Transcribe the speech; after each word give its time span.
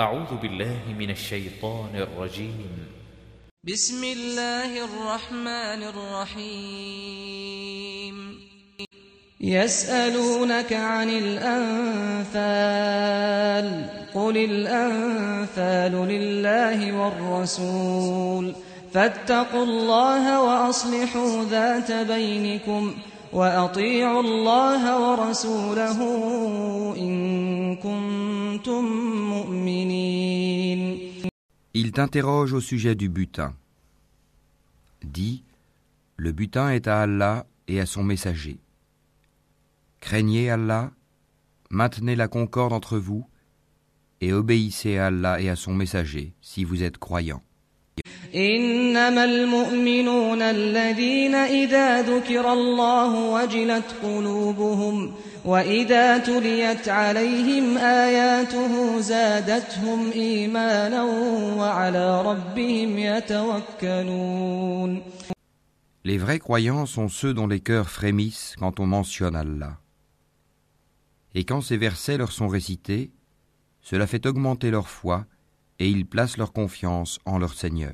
أعوذ 0.00 0.36
بالله 0.42 0.78
من 0.98 1.10
الشيطان 1.10 1.88
الرجيم. 1.94 2.86
بسم 3.64 4.04
الله 4.04 4.84
الرحمن 4.84 5.82
الرحيم. 5.82 7.34
يسألونك 9.40 10.72
عن 10.72 11.10
الأنفال 11.10 12.36
قل 14.14 14.36
الأنفال 14.36 15.92
لله 15.92 16.92
والرسول. 16.92 18.54
فاتقوا 18.92 19.64
الله 19.64 20.42
وأصلحوا 20.42 21.44
ذات 21.44 21.92
بينكم. 21.92 22.94
وأطيعوا 23.35 24.21
الله 24.21 24.83
ورسوله 24.99 25.99
إن 26.97 27.75
كنتم 27.75 28.83
مؤمنين 29.29 31.11
Il 31.73 31.93
t'interroge 31.93 32.51
au 32.51 32.59
sujet 32.59 32.95
du 32.95 33.07
butin. 33.07 33.53
Dis, 35.03 35.43
le 36.17 36.33
butin 36.33 36.69
est 36.69 36.87
à 36.87 37.01
Allah 37.01 37.45
et 37.69 37.79
à 37.79 37.85
son 37.85 38.03
messager. 38.03 38.59
Craignez 40.01 40.49
Allah, 40.49 40.91
maintenez 41.69 42.17
la 42.17 42.27
concorde 42.27 42.73
entre 42.73 42.97
vous, 42.97 43.25
et 44.19 44.33
obéissez 44.33 44.97
à 44.97 45.07
Allah 45.07 45.39
et 45.39 45.49
à 45.49 45.55
son 45.55 45.73
messager 45.73 46.33
si 46.41 46.65
vous 46.65 46.83
êtes 46.83 46.97
croyants. 46.97 47.41
إنما 48.35 49.23
المؤمنون 49.23 50.41
الذين 50.41 51.35
إذا 51.35 52.01
ذكر 52.01 52.53
الله 52.53 53.15
وجلت 53.15 53.95
قلوبهم 54.03 55.13
وإذا 55.45 56.17
تليت 56.17 56.89
عليهم 56.89 57.77
آياته 57.77 58.99
زادتهم 58.99 60.11
إيمانا 60.11 61.03
وعلى 61.57 62.21
ربهم 62.21 62.97
يتوكلون 62.97 65.01
Les 66.03 66.17
vrais 66.17 66.39
croyants 66.39 66.87
sont 66.87 67.09
ceux 67.09 67.31
dont 67.31 67.45
les 67.45 67.59
cœurs 67.59 67.89
frémissent 67.89 68.55
quand 68.57 68.79
on 68.79 68.87
mentionne 68.87 69.35
Allah. 69.35 69.77
Et 71.35 71.43
quand 71.43 71.61
ces 71.61 71.77
versets 71.77 72.17
leur 72.17 72.31
sont 72.31 72.47
récités, 72.47 73.11
cela 73.81 74.07
fait 74.07 74.25
augmenter 74.25 74.71
leur 74.71 74.87
foi 74.87 75.27
et 75.77 75.87
ils 75.87 76.07
placent 76.07 76.37
leur 76.37 76.53
confiance 76.53 77.19
en 77.25 77.37
leur 77.37 77.53
Seigneur. 77.53 77.93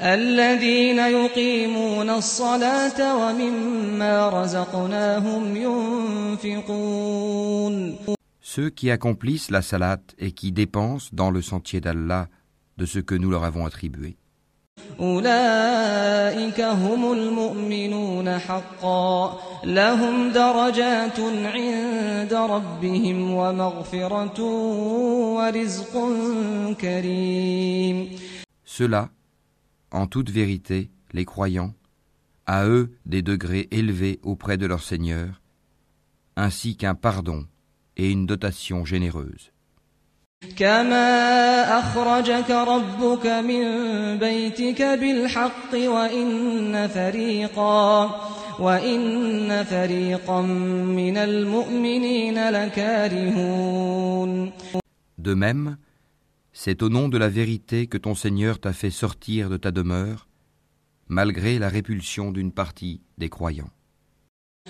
الذين 0.00 0.98
يقيمون 0.98 2.10
الصلاة 2.10 3.16
ومما 3.16 4.28
رزقناهم 4.28 5.56
ينفقون 6.44 7.96
Ceux 8.54 8.70
qui 8.70 8.90
accomplissent 8.90 9.50
la 9.50 9.62
salat 9.62 10.00
et 10.18 10.32
qui 10.32 10.52
dépensent 10.52 11.08
dans 11.12 11.30
le 11.30 11.40
sentier 11.40 11.80
d'Allah 11.80 12.28
de 12.76 12.84
ce 12.84 12.98
que 12.98 13.14
nous 13.14 13.30
leur 13.30 13.44
avons 13.44 13.64
attribué. 13.66 14.16
أولئك 15.00 16.60
هم 16.60 17.12
المؤمنون 17.12 18.38
حقا 18.38 19.40
لهم 19.64 20.32
درجات 20.32 21.20
عند 21.44 22.34
ربهم 22.34 23.30
ومغفرة 23.34 24.40
ورزق 25.36 25.92
كريم 26.80 28.08
Ceux-là, 28.64 29.08
en 29.90 30.06
toute 30.06 30.30
vérité, 30.30 30.90
les 31.12 31.24
croyants, 31.24 31.74
à 32.46 32.66
eux 32.66 32.92
des 33.06 33.22
degrés 33.22 33.68
élevés 33.70 34.20
auprès 34.22 34.56
de 34.56 34.66
leur 34.66 34.82
Seigneur, 34.82 35.40
ainsi 36.36 36.76
qu'un 36.76 36.94
pardon 36.94 37.46
et 37.96 38.10
une 38.10 38.26
dotation 38.26 38.84
généreuse. 38.84 39.52
كما 40.56 41.78
أخرجك 41.78 42.50
ربك 42.50 43.26
من 43.26 43.64
بيتك 44.18 44.82
بالحق 44.82 45.74
وإن 45.74 46.88
فريقا 46.88 48.10
وإن 48.58 49.64
فريقا 49.64 50.42
من 50.42 51.16
المؤمنين 51.16 52.48
لكارهون 52.50 54.52
De 55.18 55.34
même, 55.34 55.76
c'est 56.66 56.82
au 56.82 56.88
nom 56.88 57.08
de 57.08 57.18
la 57.18 57.28
vérité 57.28 57.86
que 57.86 57.98
ton 57.98 58.14
Seigneur 58.14 58.60
t'a 58.60 58.72
fait 58.72 58.90
sortir 58.90 59.48
de 59.48 59.56
ta 59.56 59.70
demeure, 59.70 60.28
malgré 61.08 61.58
la 61.58 61.68
répulsion 61.68 62.32
d'une 62.32 62.52
partie 62.52 63.00
des 63.18 63.28
croyants. 63.28 63.70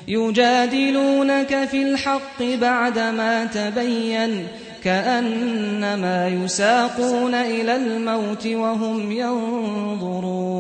يجادلونك 0.09 1.65
في 1.65 1.83
الحق 1.83 2.43
بعدما 2.43 3.45
تبين 3.45 4.47
كأنما 4.83 6.29
يساقون 6.29 7.35
إلى 7.35 7.77
الموت 7.77 8.47
وهم 8.47 9.13
ينظرون 9.13 10.53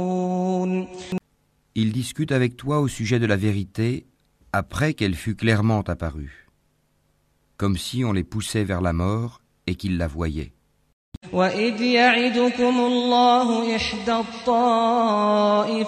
Ils 1.74 1.92
discutent 1.92 2.32
avec 2.32 2.58
toi 2.58 2.80
au 2.80 2.88
sujet 2.88 3.18
de 3.18 3.24
la 3.26 3.36
vérité 3.36 4.04
après 4.52 4.92
qu'elle 4.92 5.14
fut 5.14 5.34
clairement 5.34 5.80
apparue, 5.80 6.46
comme 7.56 7.78
si 7.78 8.04
on 8.04 8.12
les 8.12 8.24
poussait 8.24 8.64
vers 8.64 8.82
la 8.82 8.92
mort 8.92 9.40
et 9.66 9.74
qu'ils 9.74 9.96
la 9.96 10.06
voyaient. 10.06 10.52
وإذ 11.33 11.81
يعدكم 11.81 12.79
الله 12.79 13.75
إحدى 13.75 14.15
الطائفتين 14.25 15.83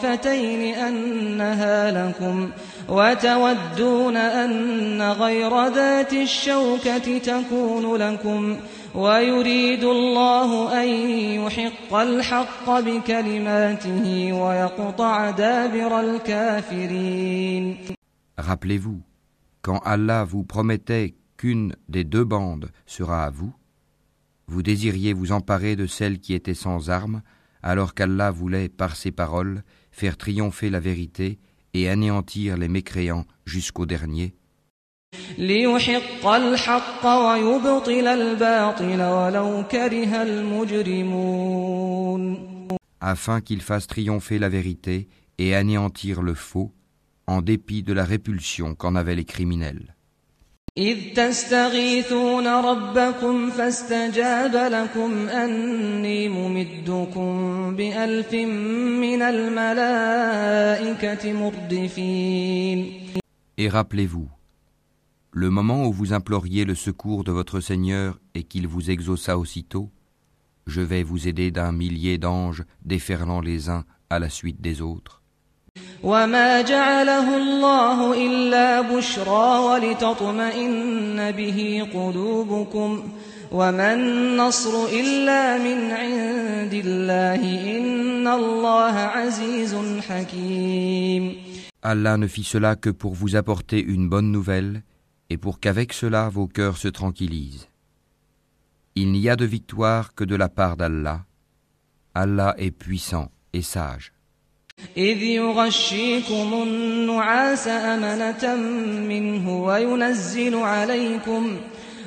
أنها 0.76 1.92
لكم 1.92 2.52
وتودون 2.90 4.18
أن 4.18 5.02
غير 5.02 5.68
ذات 5.68 6.14
الشوكة 6.14 7.18
تكون 7.18 7.96
لكم 7.96 8.58
ويريد 8.96 9.84
الله 9.84 10.82
أن 10.84 10.88
يحق 11.40 11.94
الحق 11.94 12.80
بكلماته 12.80 14.34
ويقطع 14.34 15.30
دابر 15.30 16.00
الكافرين. 16.00 17.78
Rappelez-vous, 18.38 19.02
quand 19.62 19.80
Allah 19.86 20.24
vous 20.24 20.44
promettait 20.44 21.14
qu'une 21.38 21.76
des 21.88 22.04
deux 22.04 22.24
bandes 22.24 22.72
sera 22.86 23.26
à 23.26 23.30
vous, 23.30 23.54
Vous 24.52 24.64
désiriez 24.64 25.14
vous 25.14 25.32
emparer 25.32 25.76
de 25.76 25.86
celle 25.86 26.20
qui 26.20 26.34
était 26.34 26.56
sans 26.56 26.90
armes, 26.90 27.22
alors 27.62 27.94
qu'Allah 27.94 28.32
voulait, 28.32 28.68
par 28.68 28.96
ses 28.96 29.12
paroles, 29.12 29.64
faire 29.92 30.18
triompher 30.18 30.72
la 30.72 30.80
vérité 30.80 31.38
et 31.76 31.88
anéantir 31.88 32.58
les 32.58 32.68
mécréants 32.68 33.26
jusqu'au 33.46 33.86
dernier. 33.86 34.34
Afin 43.02 43.42
qu'il 43.42 43.62
fasse 43.62 43.86
triompher 43.86 44.40
la 44.40 44.50
vérité 44.50 45.08
et 45.38 45.54
anéantir 45.54 46.24
le 46.24 46.34
faux, 46.34 46.74
en 47.28 47.44
dépit 47.44 47.84
de 47.84 47.94
la 47.94 48.04
répulsion 48.04 48.74
qu'en 48.74 48.96
avaient 48.96 49.16
les 49.16 49.26
criminels. 49.26 49.96
إذ 50.79 51.15
تستغيثون 51.15 52.47
ربكم 52.47 53.51
فاستجاب 53.51 54.55
لكم 54.73 55.29
أني 55.29 56.29
ممدكم 56.29 57.77
بألف 57.77 58.35
من 58.35 59.23
الملائكة 59.23 60.53
مردفين 61.33 63.05
Et 63.57 63.69
rappelez-vous, 63.69 64.29
le 65.31 65.51
moment 65.51 65.87
où 65.87 65.93
vous 65.93 66.13
imploriez 66.13 66.65
le 66.65 66.75
secours 66.75 67.23
de 67.23 67.31
votre 67.31 67.61
Seigneur 67.61 68.19
et 68.35 68.43
qu'il 68.43 68.67
vous 68.67 68.91
exauça 68.91 69.39
aussitôt, 69.39 69.93
je 70.67 70.81
vais 70.81 71.05
vous 71.05 71.29
aider 71.29 71.53
d'un 71.53 71.71
millier 71.71 72.19
d'anges 72.19 72.65
déferlant 72.85 73.41
les 73.41 73.69
uns 73.69 73.85
à 74.11 74.19
la 74.19 74.29
suite 74.29 74.61
des 74.61 74.81
autres. 74.81 75.18
وما 76.05 76.61
جعله 76.63 77.37
الله 77.37 78.27
إلا 78.27 78.81
بشرى 78.81 79.59
ولتطمئن 79.59 81.31
به 81.31 81.89
قلوبكم 81.95 83.09
وما 83.53 83.95
النصر 83.95 84.87
إلا 84.93 85.59
من 85.59 85.91
عند 85.91 86.75
الله 86.75 87.41
إن 87.77 88.29
الله 88.29 88.95
عزيز 89.17 89.75
حكيم 90.09 91.37
Allah 91.83 92.17
ne 92.17 92.27
fit 92.27 92.45
cela 92.45 92.77
que 92.77 92.89
pour 92.89 93.13
vous 93.13 93.37
apporter 93.37 93.79
une 93.83 94.09
bonne 94.09 94.31
nouvelle 94.33 94.83
et 95.29 95.37
pour 95.37 95.61
qu'avec 95.61 95.93
cela 95.93 96.31
vos 96.31 96.47
cœurs 96.47 96.79
se 96.79 96.89
tranquillisent. 96.89 97.69
Il 98.95 99.13
n'y 99.13 99.29
a 99.29 99.37
de 99.37 99.45
victoire 99.45 100.15
que 100.15 100.25
de 100.25 100.35
la 100.35 100.49
part 100.49 100.79
d'Allah. 100.79 101.27
Allah 102.15 102.55
est 102.57 102.71
puissant 102.71 103.29
et 103.53 103.61
sage. 103.61 104.15
إذ 104.98 105.24
يغشيكم 105.24 106.54
النعاس 106.54 107.68
أمنة 107.68 108.56
منه 109.10 109.64
وينزل 109.64 110.56
عليكم 110.56 111.58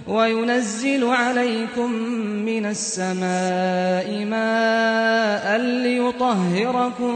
وينزل 0.06 1.04
عليكم 1.04 1.92
من 2.44 2.66
السماء 2.66 4.24
ماء 4.24 5.58
ليطهركم 5.58 7.12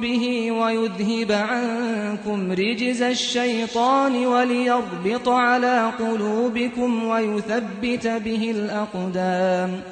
به 0.00 0.52
ويذهب 0.52 1.32
عنكم 1.32 2.52
رجز 2.52 3.02
الشيطان 3.02 4.26
وليربط 4.26 5.28
على 5.28 5.92
قلوبكم 5.98 7.04
ويثبت 7.04 8.06
به 8.06 8.50
الأقدام. 8.50 9.82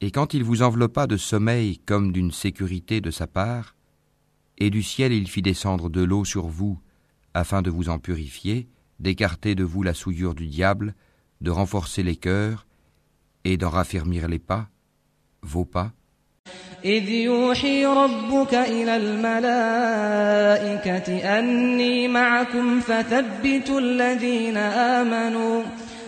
Et 0.00 0.10
quand 0.10 0.34
il 0.34 0.42
vous 0.42 0.62
enveloppa 0.62 1.06
de 1.06 1.16
sommeil 1.16 1.78
comme 1.86 2.10
d'une 2.12 2.32
sécurité 2.32 3.00
de 3.00 3.10
sa 3.10 3.26
part, 3.26 3.74
et 4.57 4.69
du 4.69 4.83
ciel 4.83 5.13
il 5.13 5.27
fit 5.27 5.41
descendre 5.41 5.89
de 5.89 6.03
l'eau 6.03 6.25
sur 6.25 6.47
vous, 6.47 6.79
afin 7.33 7.61
de 7.61 7.69
vous 7.69 7.89
en 7.89 7.99
purifier, 7.99 8.67
d'écarter 8.99 9.55
de 9.55 9.63
vous 9.63 9.83
la 9.83 9.93
souillure 9.93 10.33
du 10.33 10.47
diable, 10.47 10.95
de 11.41 11.51
renforcer 11.51 12.03
les 12.03 12.15
cœurs 12.15 12.65
et 13.43 13.57
d'en 13.57 13.69
raffermir 13.69 14.27
les 14.27 14.39
pas, 14.39 14.69
vos 15.41 15.65
pas. 15.65 15.93
إذ 16.85 17.09
يوحي 17.09 17.85
ربك 17.85 18.53
إلى 18.53 18.95
الملائكة 18.95 20.17
أني 21.39 22.07
معكم 22.07 22.79
فثبتوا 22.79 23.79
الذين 23.79 24.57
آمنوا 24.57 25.63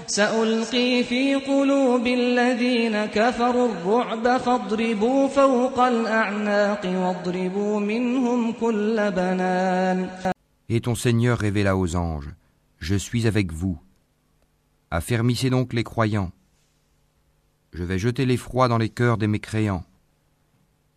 سألقي 0.08 1.04
في 1.04 1.36
قلوب 1.36 2.08
الذين 2.08 3.06
كفروا 3.06 3.72
الرعب 3.72 4.38
فاضربوا 4.38 5.28
فوق 5.28 5.80
الأعناق 5.80 6.86
واضربوا 6.86 7.80
منهم 7.80 8.52
كل 8.52 9.12
بنان 9.12 10.10
Et 10.70 10.82
ton 10.82 10.96
Seigneur 10.96 11.40
révéla 11.40 11.76
aux 11.76 11.96
anges, 11.96 12.30
Je 12.80 12.96
suis 12.96 13.28
avec 13.28 13.52
vous. 13.52 13.78
Affermissez 14.92 15.50
donc 15.50 15.74
les 15.74 15.84
croyants. 15.84 16.32
Je 17.74 17.84
vais 17.84 18.00
jeter 18.00 18.26
l'effroi 18.26 18.68
dans 18.68 18.78
les 18.78 18.90
cœurs 18.90 19.18
des 19.18 19.28
mécréants. 19.28 19.84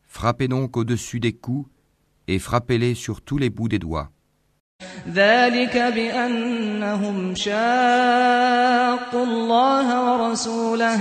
Frappez 0.06 0.48
donc 0.48 0.76
au-dessus 0.76 1.20
des 1.20 1.32
coups 1.32 1.69
et 2.28 2.38
frappez-les 2.38 2.94
sur 2.94 3.20
tous 3.20 3.38
les 3.38 3.50
bouts 3.50 3.69
des 3.69 3.78
doigts. 3.78 4.10
ذلك 5.08 5.76
بأنهم 5.76 7.34
شاقوا 7.34 9.24
الله 9.24 9.86
ورسوله 10.06 11.00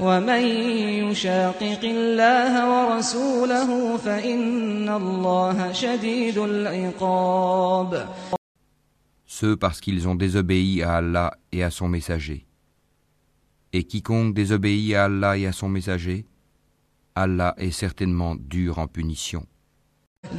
ومن 0.00 0.42
يشاقق 1.10 1.82
الله 1.84 2.52
ورسوله 2.72 3.96
فإن 3.96 4.88
الله 4.88 5.72
شديد 5.72 6.38
العقاب 6.38 8.08
Ceux 9.26 9.56
parce 9.56 9.80
qu'ils 9.80 10.06
ont 10.06 10.16
désobéi 10.16 10.82
à 10.82 10.96
Allah 10.96 11.32
et 11.50 11.62
à 11.62 11.70
son 11.70 11.88
messager. 11.88 12.46
Et 13.72 13.84
quiconque 13.84 14.34
désobéit 14.34 14.94
à 14.94 15.04
Allah 15.04 15.38
et 15.38 15.46
à 15.46 15.52
son 15.52 15.68
messager, 15.68 16.26
Allah 17.14 17.54
est 17.56 17.70
certainement 17.70 18.34
dur 18.34 18.78
en 18.78 18.86
punition. 18.86 19.46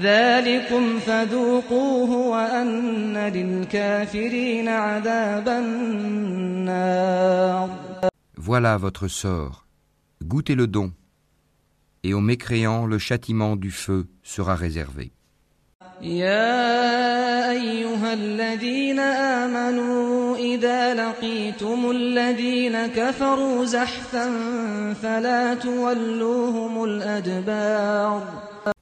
ذلكم 0.01 0.99
فذوقوه 0.99 2.09
وأن 2.27 3.17
للكافرين 3.17 4.67
عذاب 4.67 5.47
النار 5.49 7.01
Voilà 8.37 8.77
votre 8.77 9.07
sort. 9.07 9.65
Goûtez 10.23 10.55
le 10.55 10.67
don. 10.67 10.91
Et 12.03 12.13
aux 12.15 12.21
mécréants, 12.21 12.87
le 12.87 12.97
châtiment 12.97 13.55
du 13.55 13.69
feu 13.71 14.07
sera 14.23 14.55
réservé. 14.55 15.11
يا 16.01 17.51
أيها 17.51 18.13
الذين 18.13 18.99
آمنوا 18.99 20.37
إذا 20.37 20.93
لقيتم 20.93 21.91
الذين 21.91 22.87
كفروا 22.87 23.65
زحفا 23.65 24.25
فلا 24.93 25.53
تولوهم 25.53 26.83
الأدبار 26.83 28.44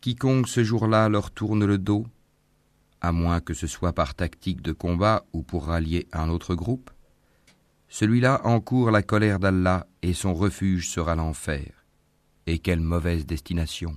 Quiconque 0.00 0.48
ce 0.48 0.62
jour-là 0.62 1.08
leur 1.08 1.30
tourne 1.30 1.64
le 1.64 1.78
dos, 1.78 2.06
à 3.00 3.12
moins 3.12 3.40
que 3.40 3.54
ce 3.54 3.66
soit 3.66 3.94
par 3.94 4.14
tactique 4.14 4.60
de 4.60 4.72
combat 4.72 5.24
ou 5.32 5.42
pour 5.42 5.66
rallier 5.66 6.06
un 6.12 6.28
autre 6.28 6.54
groupe, 6.54 6.90
celui-là 7.88 8.42
encourt 8.44 8.90
la 8.90 9.02
colère 9.02 9.38
d'Allah 9.38 9.86
et 10.02 10.12
son 10.12 10.34
refuge 10.34 10.90
sera 10.90 11.14
l'enfer. 11.14 11.84
Et 12.46 12.58
quelle 12.58 12.80
mauvaise 12.80 13.26
destination. 13.26 13.96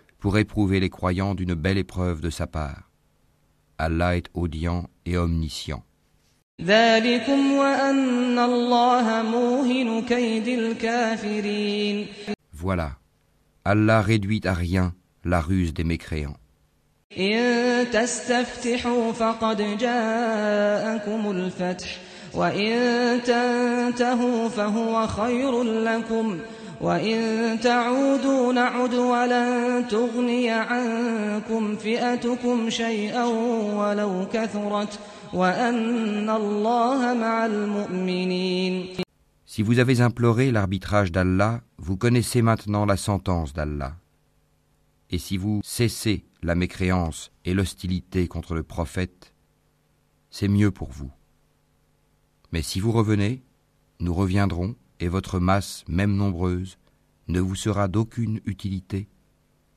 pour 0.21 0.37
éprouver 0.37 0.79
les 0.79 0.89
croyants 0.89 1.35
d'une 1.35 1.55
belle 1.55 1.79
épreuve 1.79 2.21
de 2.21 2.29
sa 2.29 2.47
part. 2.47 2.89
Allah 3.77 4.15
est 4.15 4.29
audient 4.35 4.85
et 5.05 5.17
omniscient. 5.17 5.83
Voilà, 12.53 12.91
Allah 13.65 14.01
réduit 14.01 14.41
à 14.45 14.53
rien 14.53 14.93
la 15.25 15.41
ruse 15.41 15.73
des 15.73 15.83
mécréants. 15.83 16.37
إن 26.82 27.60
تستفتحوا 27.60 28.16
فقد 28.16 28.16
جاءكم 28.16 28.16
الفتح 28.16 28.16
وإن 28.16 28.16
تنتهوا 28.16 28.16
فهو 28.16 28.16
خير 28.16 28.16
لكم 28.16 28.30
وإن 28.30 28.40
تعودوا 28.40 28.52
نعد 28.52 28.94
ولن 28.94 29.88
تغني 29.88 30.50
عنكم 30.50 31.76
فئتكم 31.76 32.70
شيئا 32.70 33.24
ولو 33.24 34.26
كثرت 34.32 34.98
وأن 35.34 36.30
الله 36.30 37.14
مع 37.14 37.46
المؤمنين 37.46 38.96
Si 39.48 39.62
vous 39.62 39.78
avez 39.78 40.00
imploré 40.00 40.50
l'arbitrage 40.50 41.12
d'Allah, 41.12 41.62
vous 41.78 41.96
connaissez 41.96 42.42
maintenant 42.42 42.84
la 42.84 42.96
sentence 42.96 43.54
d'Allah. 43.54 43.96
Et 45.10 45.18
si 45.18 45.36
vous 45.36 45.60
cessez 45.64 46.24
la 46.42 46.54
mécréance 46.54 47.30
et 47.44 47.54
l'hostilité 47.54 48.28
contre 48.28 48.54
le 48.54 48.62
prophète, 48.62 49.32
c'est 50.30 50.48
mieux 50.48 50.70
pour 50.70 50.90
vous. 50.90 51.10
Mais 52.52 52.60
si 52.60 52.80
vous 52.80 52.92
revenez, 52.92 53.42
nous 54.00 54.12
reviendrons, 54.12 54.74
et 55.00 55.08
votre 55.08 55.38
masse, 55.38 55.84
même 55.88 56.14
nombreuse, 56.16 56.78
ne 57.28 57.40
vous 57.40 57.54
sera 57.54 57.88
d'aucune 57.88 58.40
utilité, 58.46 59.08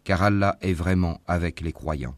car 0.04 0.24
Allah 0.24 0.58
est 0.62 0.74
vraiment 0.74 1.22
avec 1.28 1.62
les 1.62 1.74
croyants. 1.74 2.16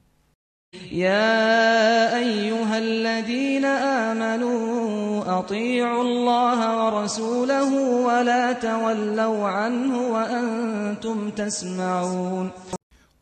يا 0.92 2.18
أيها 2.18 2.78
الذين 2.78 3.66
آمنوا 3.66 5.40
أطيعوا 5.40 6.04
الله 6.04 6.86
ورسوله 6.86 7.74
ولا 8.08 8.54
تولوا 8.54 9.48
عنه 9.48 9.98
وأنتم 10.12 11.30
تسمعون 11.30 12.52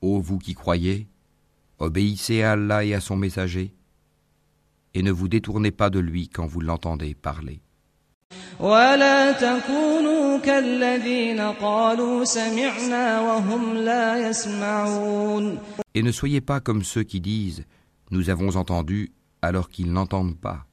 Ô 0.01 0.21
vous 0.21 0.38
qui 0.38 0.53
croyez, 0.53 1.07
obéissez 1.79 2.43
à 2.43 2.51
Allah 2.51 2.85
et 2.85 2.93
à 2.93 3.01
son 3.01 3.17
messager, 3.17 3.73
et 4.93 5.01
ne 5.01 5.11
vous 5.11 5.27
détournez 5.27 5.71
pas 5.71 5.89
de 5.89 5.99
lui 5.99 6.29
quand 6.29 6.45
vous 6.45 6.61
l'entendez 6.61 7.15
parler. 7.15 7.61
ولا 8.59 9.31
تكونوا 9.31 10.38
كالذين 10.38 11.39
قالوا 11.39 12.23
سمعنا 12.23 13.21
وهم 13.21 13.77
لا 13.77 14.29
يسمعون 14.29 15.59
Et 15.95 16.03
ne 16.03 16.11
soyez 16.11 16.41
pas 16.41 16.59
comme 16.59 16.83
ceux 16.83 17.03
qui 17.03 17.21
disent 17.21 17.65
Nous 18.11 18.29
avons 18.29 18.55
entendu 18.55 19.11
alors 19.41 19.69
qu'ils 19.69 19.91
n'entendent 19.91 20.38
pas. 20.38 20.65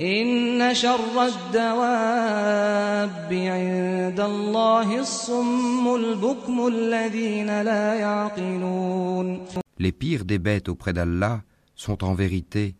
إن 0.00 0.74
شر 0.74 1.26
الدواب 1.26 3.32
عند 3.32 4.20
الله 4.20 5.00
الصم 5.00 5.94
البكم 5.94 6.66
الذين 6.66 7.62
لا 7.62 7.94
يعقلون 7.94 9.44
Les 9.78 9.92
pires 9.92 10.24
des 10.24 10.38
bêtes 10.38 10.68
auprès 10.68 10.92
d'Allah 10.92 11.42
sont 11.74 12.04
en 12.04 12.14
vérité 12.14 12.74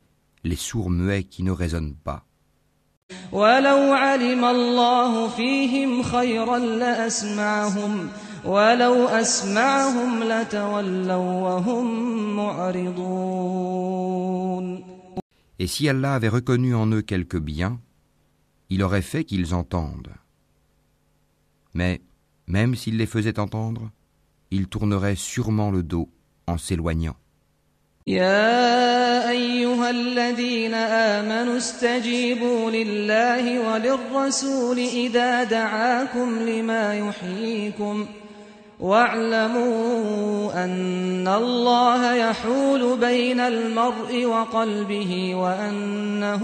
les 0.45 0.57
sourds 0.57 0.91
muets 0.91 1.25
qui 1.25 1.43
ne 1.43 1.51
raisonnent 1.51 1.97
pas. 2.05 2.25
ولو 3.33 3.93
علم 3.93 4.45
الله 4.45 5.29
فيهم 5.29 6.03
خيرا 6.03 6.59
لأسمعهم 6.59 8.09
ولو 8.45 9.09
أسمعهم 9.09 10.23
لتولوا 10.23 11.41
وهم 11.43 12.37
معرضون 12.37 13.67
Et 15.59 15.67
si 15.67 15.89
Allah 15.89 16.15
avait 16.15 16.29
reconnu 16.29 16.75
en 16.75 16.87
eux 16.93 17.01
quelque 17.01 17.39
bien, 17.39 17.81
il 18.69 18.83
aurait 18.83 19.01
fait 19.01 19.25
qu'ils 19.25 19.55
entendent. 19.55 20.13
Mais, 21.73 22.03
même 22.47 22.75
s'il 22.75 22.99
les 22.99 23.07
faisait 23.07 23.39
entendre, 23.39 23.91
ils 24.51 24.69
tourneraient 24.69 25.17
sûrement 25.17 25.71
le 25.71 25.83
dos 25.83 26.11
en 26.47 26.59
s'éloignant. 26.59 27.17
يا 28.08 29.30
أيها 29.30 29.90
الذين 29.90 30.74
آمنوا 30.74 31.58
استجيبوا 31.58 32.72
لله 32.72 33.60
وللرسول 33.60 34.80
إذا 34.80 35.44
دعاكم 35.44 36.40
لما 36.40 36.98
يحييكم 36.98 38.06
واعلموا 38.80 40.64
أن 40.64 41.28
الله 41.28 42.14
يحول 42.16 43.00
بين 43.00 43.40
المرء 43.40 44.26
وقلبه 44.26 45.36
وأنه 45.36 46.44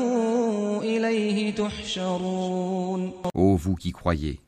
إليه 0.84 1.56
تحشرون. 1.56 3.14
Ô 3.34 3.56
vous 3.56 3.76
qui 3.76 3.92
croyez, 3.92 4.40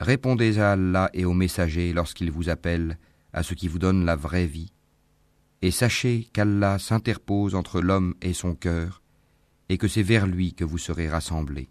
répondez 0.00 0.58
à 0.58 0.72
Allah 0.72 1.08
et 1.14 1.24
aux 1.24 1.32
messagers 1.32 1.94
lorsqu'ils 1.94 2.30
vous 2.30 2.50
appellent 2.50 2.98
à 3.32 3.42
ce 3.42 3.54
qui 3.54 3.68
vous 3.68 3.78
donne 3.78 4.04
la 4.04 4.16
vraie 4.16 4.46
vie, 4.46 4.70
et 5.62 5.70
sachez 5.70 6.28
qu'Allah 6.32 6.78
s'interpose 6.78 7.54
entre 7.54 7.80
l'homme 7.80 8.14
et 8.22 8.32
son 8.32 8.54
cœur, 8.54 9.02
et 9.68 9.78
que 9.78 9.88
c'est 9.88 10.02
vers 10.02 10.26
lui 10.26 10.54
que 10.54 10.64
vous 10.64 10.78
serez 10.78 11.08
rassemblés. 11.08 11.68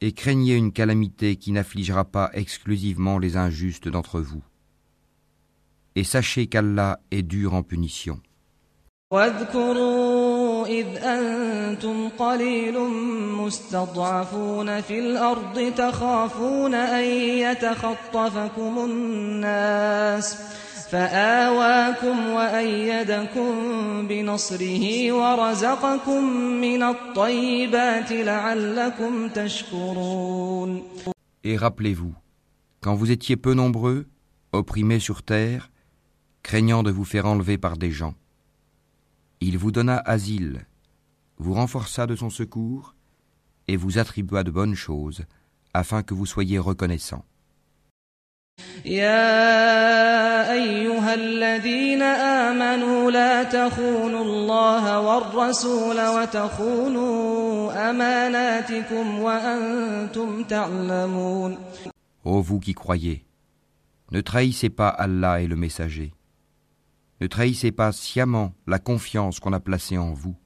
Et 0.00 0.12
craignez 0.12 0.56
une 0.56 0.72
calamité 0.72 1.36
qui 1.36 1.52
n'affligera 1.52 2.04
pas 2.04 2.30
exclusivement 2.34 3.18
les 3.18 3.36
injustes 3.36 3.88
d'entre 3.88 4.20
vous 4.20 4.42
Et 5.95 6.03
sachez 6.03 6.47
qu'Allah 6.47 6.99
est 7.11 7.23
dur 7.23 7.53
en 7.53 7.63
punition. 7.63 8.19
واذكروا 9.11 10.67
إذ 10.67 10.87
أنتم 11.03 12.09
قليل 12.09 12.79
مستضعفون 13.35 14.81
في 14.81 14.99
الأرض 14.99 15.73
تخافون 15.77 16.73
أن 16.73 17.03
يتخطفكم 17.43 18.85
الناس 18.85 20.37
فآواكم 20.91 22.29
وأيدكم 22.29 23.51
بنصره 24.07 25.11
ورزقكم 25.11 26.23
من 26.61 26.83
الطيبات 26.83 28.11
لعلكم 28.11 29.29
تشكرون 29.29 30.83
Et 31.43 31.57
rappelez-vous, 31.57 32.13
quand 32.81 32.95
vous 32.95 33.09
étiez 33.11 33.35
peu 33.35 33.53
nombreux, 33.53 34.05
opprimés 34.53 34.99
sur 34.99 35.23
terre, 35.23 35.71
craignant 36.45 36.83
de 36.83 36.91
vous 36.91 37.05
faire 37.05 37.25
enlever 37.25 37.57
par 37.57 37.77
des 37.77 37.91
gens, 37.91 38.15
il 39.39 39.57
vous 39.57 39.71
donna 39.71 39.97
asile, 39.97 40.65
vous 41.37 41.53
renforça 41.53 42.07
de 42.07 42.15
son 42.15 42.29
secours 42.29 42.93
et 43.67 43.77
vous 43.77 43.97
attribua 43.97 44.43
de 44.43 44.51
bonnes 44.51 44.75
choses, 44.75 45.25
afin 45.73 46.03
que 46.03 46.13
vous 46.13 46.25
soyez 46.25 46.59
reconnaissants. 46.59 47.25
يا 48.85 50.51
أيها 50.53 51.13
الذين 51.13 52.01
آمنوا 52.01 53.11
لا 53.11 53.43
تخونوا 53.43 54.23
الله 54.25 54.99
والرسول 54.99 56.07
وتخونوا 56.07 57.89
أماناتكم 57.89 59.19
وأنتم 59.19 60.43
تعلمون 60.43 61.57
Ô 62.23 62.39
vous 62.41 62.59
qui 62.59 62.73
croyez, 62.75 63.25
ne 64.11 64.21
trahissez 64.21 64.69
pas 64.69 64.89
Allah 64.89 65.41
et 65.41 65.47
le 65.47 65.55
messager. 65.55 66.13
Ne 67.20 67.26
trahissez 67.28 67.72
pas 67.72 67.92
sciemment 67.92 68.52
la 68.66 68.78
confiance 68.78 69.40
qu'on 69.40 69.52
a 69.52 69.60
placée 69.60 69.98
en 69.98 70.12
vous. 70.12 70.36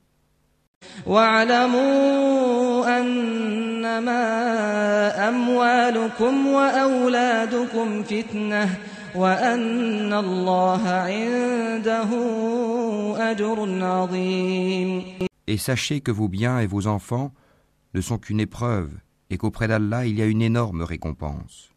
Et 15.47 15.59
sachez 15.59 16.01
que 16.01 16.11
vos 16.13 16.29
biens 16.29 16.61
et 16.61 16.67
vos 16.67 16.87
enfants 16.87 17.33
ne 17.95 18.01
sont 18.01 18.19
qu'une 18.19 18.41
épreuve 18.41 18.91
et 19.31 19.37
qu'auprès 19.39 19.69
d'Allah 19.69 20.07
il 20.07 20.17
y 20.17 20.23
a 20.23 20.27
une 20.27 20.43
énorme 20.43 20.83
récompense. 20.83 21.70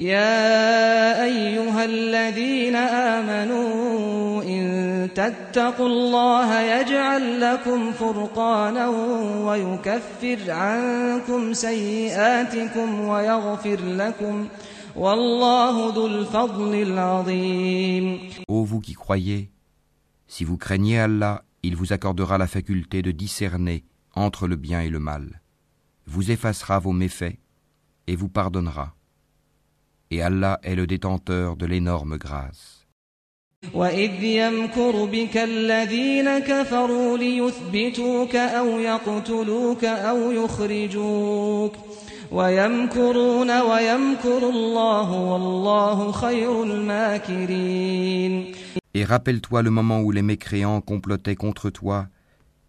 يا 0.00 1.24
أيها 1.24 1.84
الذين 1.84 2.76
آمنوا 2.76 4.42
إن 4.42 5.08
تتقوا 5.14 5.86
الله 5.86 6.60
يجعل 6.60 7.40
لكم 7.40 7.92
فرقانا 7.92 8.88
ويكفر 9.48 10.50
عنكم 10.50 11.52
سيئاتكم 11.52 13.00
ويغفر 13.00 13.80
لكم 13.80 14.48
والله 14.96 15.94
ذو 15.94 16.06
الفضل 16.06 16.74
العظيم 16.74 18.18
Ô 18.48 18.64
vous 18.64 18.80
qui 18.80 18.92
croyez, 18.92 19.50
si 20.26 20.44
vous 20.44 20.58
craignez 20.58 20.98
Allah, 20.98 21.42
il 21.62 21.74
vous 21.74 21.94
accordera 21.94 22.36
la 22.36 22.46
faculté 22.46 23.00
de 23.00 23.12
discerner 23.12 23.84
entre 24.14 24.46
le 24.46 24.56
bien 24.56 24.82
et 24.82 24.90
le 24.90 24.98
mal, 24.98 25.40
vous 26.06 26.30
effacera 26.30 26.78
vos 26.80 26.92
méfaits 26.92 27.38
et 28.06 28.14
vous 28.14 28.28
pardonnera. 28.28 28.92
Et 30.10 30.22
Allah 30.22 30.58
est 30.62 30.74
le 30.74 30.86
détenteur 30.86 31.56
de 31.56 31.66
l'énorme 31.66 32.16
grâce. 32.16 32.86
وإذ 33.74 34.22
يمكر 34.22 35.04
بك 35.04 35.36
الذين 35.36 36.38
كفروا 36.38 37.18
ليثبتوك 37.18 38.36
أو 38.36 38.78
يقتلوك 38.78 39.84
أو 39.84 40.32
يخرجوك 40.32 41.72
ويمكرون 42.30 43.60
ويمكر 43.60 44.48
الله 44.48 45.12
والله 45.12 46.12
خير 46.12 46.62
الماكرين 46.62 48.52
Et 48.94 49.04
rappelle-toi 49.04 49.62
le 49.62 49.70
moment 49.70 50.00
où 50.00 50.10
les 50.10 50.22
mécréants 50.22 50.80
complotaient 50.80 51.36
contre 51.36 51.68
toi 51.68 52.06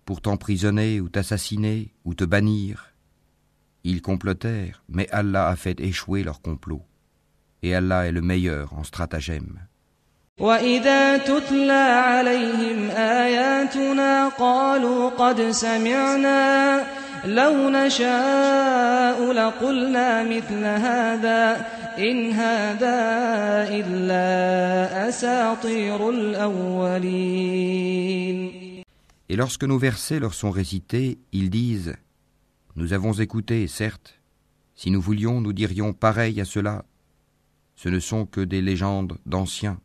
pour 0.04 0.22
t'emprisonner 0.22 1.00
ou 1.00 1.08
t'assassiner 1.08 1.94
ou 2.04 2.16
te 2.16 2.26
bannir. 2.26 2.94
Ils 3.86 4.02
complotèrent, 4.02 4.84
mais 4.90 5.08
Allah 5.12 5.48
a 5.48 5.56
fait 5.56 5.80
échouer 5.80 6.24
leur 6.24 6.42
complot. 6.42 6.82
Et 7.64 7.76
Allah 7.76 8.08
est 8.08 8.12
le 8.12 8.22
meilleur 8.22 8.74
en 8.74 8.84
stratagème. 8.84 9.58
وإذا 10.40 11.18
تتلى 11.18 11.72
عليهم 11.72 12.90
آياتنا 12.92 14.30
قالوا 14.30 15.10
قد 15.10 15.42
سمعنا 15.52 16.84
لو 17.26 17.70
نشاء 17.70 19.32
لقلنا 19.32 20.24
مثل 20.24 20.64
هذا 20.64 21.66
إن 21.98 22.32
هذا 22.32 23.00
إلا 23.70 25.10
أساطير 25.10 26.10
الأولين 26.10 27.88
Et 29.30 29.36
lorsque 29.36 29.64
nos 29.66 29.78
versets 29.78 30.20
leur 30.20 30.34
sont 30.34 30.52
récités, 30.52 31.18
ils 31.34 31.50
disent 31.50 31.96
Nous 32.76 32.94
avons 32.94 33.12
écouté, 33.14 33.68
certes. 33.68 34.20
Si 34.76 34.92
nous 34.92 35.02
voulions, 35.02 35.42
nous 35.42 35.52
dirions 35.52 35.92
pareil 35.94 36.40
à 36.40 36.46
cela. 36.46 36.86
Ce 37.76 37.90
ne 37.90 38.00
sont 38.00 38.26
que 38.26 38.42
des 38.42 38.62
légendes 38.62 39.18
d'anciens. 39.26 39.80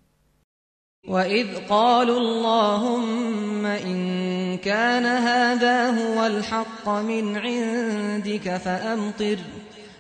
وإذ 1.08 1.66
قالوا 1.68 2.18
اللهم 2.20 3.66
إن 3.66 4.58
كان 4.58 5.04
هذا 5.04 5.90
هو 5.90 6.26
الحق 6.26 6.88
من 6.88 7.36
عندك 7.36 8.56
فأمطر 8.56 9.38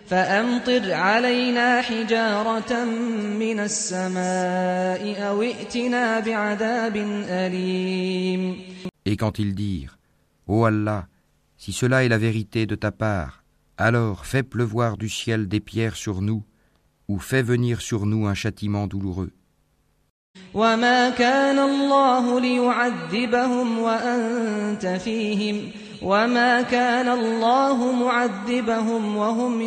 فأمطر 0.06 0.92
علينا 0.92 1.82
حجارة 1.82 2.84
من 3.38 3.60
السماء 3.60 5.22
أو 5.28 5.42
ائتنا 5.42 6.20
بعذاب 6.20 6.96
أليم 7.28 8.56
Et 9.04 9.16
quand 9.16 9.40
ils 9.40 9.54
dirent 9.54 9.98
Ô 10.46 10.64
Allah, 10.64 11.06
si 11.56 11.72
cela 11.72 12.04
est 12.04 12.08
la 12.08 12.18
vérité 12.18 12.66
de 12.66 12.76
ta 12.76 12.92
part, 12.92 13.42
alors 13.76 14.26
fais 14.26 14.42
pleuvoir 14.44 14.96
du 14.96 15.08
ciel 15.08 15.48
des 15.48 15.60
pierres 15.60 15.96
sur 15.96 16.20
nous, 16.20 16.44
ou 17.08 17.18
fais 17.18 17.42
venir 17.42 17.80
sur 17.80 18.06
nous 18.06 18.26
un 18.26 18.34
châtiment 18.34 18.86
douloureux. 18.86 19.32
وما 20.54 21.10
كان 21.10 21.58
الله 21.58 22.40
ليعذبهم 22.40 23.78
وأنت 23.78 24.86
فيهم 24.86 25.70
وما 26.02 26.62
كان 26.62 27.08
الله 27.08 27.92
معذبهم 27.92 29.16
وهم 29.16 29.60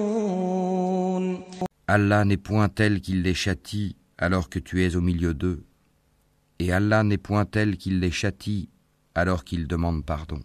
يستغفرون 0.00 0.20
Allah 1.88 2.24
n'est 2.24 2.36
point 2.36 2.68
tel 2.68 3.00
qu'il 3.00 3.22
les 3.22 3.34
châtie 3.34 3.96
alors 4.16 4.48
que 4.48 4.60
tu 4.60 4.84
es 4.84 4.94
au 4.94 5.00
milieu 5.00 5.34
d'eux, 5.34 5.64
et 6.60 6.72
Allah 6.72 7.02
n'est 7.02 7.18
point 7.18 7.44
tel 7.44 7.76
qu'il 7.76 7.98
les 7.98 8.12
châtie 8.12 8.68
alors 9.16 9.42
qu'ils 9.42 9.66
demandent 9.66 10.04
pardon. 10.04 10.40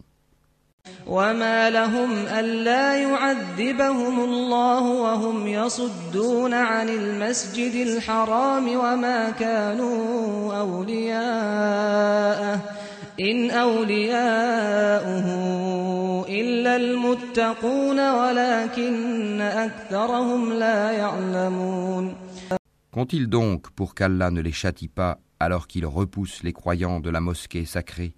وما 1.07 1.69
لهم 1.69 2.11
ألا 2.11 2.95
يعذبهم 2.95 4.19
الله 4.19 4.81
وهم 4.81 5.47
يصدون 5.47 6.53
عن 6.53 6.89
المسجد 6.89 7.87
الحرام 7.87 8.67
وما 8.67 9.29
كانوا 9.29 10.55
أولياءه 10.59 12.59
إن 13.21 13.51
أولياؤه 13.51 15.25
إلا 16.29 16.75
المتقون 16.75 18.09
ولكن 18.09 19.41
أكثرهم 19.41 20.53
لا 20.53 20.91
يعلمون 20.91 22.15
Qu'ont-ils 22.93 23.29
donc 23.29 23.69
pour 23.71 23.95
qu'Allah 23.95 24.31
ne 24.31 24.41
les 24.41 24.51
châtie 24.51 24.89
pas 24.89 25.19
alors 25.39 25.67
qu'ils 25.67 25.85
repoussent 25.85 26.43
les 26.43 26.51
croyants 26.51 26.99
de 26.99 27.09
la 27.09 27.21
mosquée 27.21 27.63
sacrée, 27.63 28.13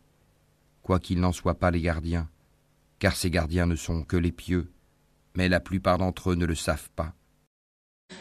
quoiqu'ils 0.81 1.19
n'en 1.19 1.31
soient 1.31 1.59
pas 1.59 1.69
les 1.69 1.81
gardiens 1.81 2.27
car 3.02 3.16
ces 3.16 3.30
gardiens 3.30 3.66
ne 3.66 3.76
sont 3.76 4.02
que 4.02 4.16
les 4.16 4.32
pieux, 4.32 4.72
mais 5.36 5.48
la 5.48 5.60
plupart 5.60 5.98
d'entre 5.98 6.30
eux 6.30 6.34
ne 6.34 6.46
le 6.46 6.54
savent 6.54 6.90
pas. 6.96 7.14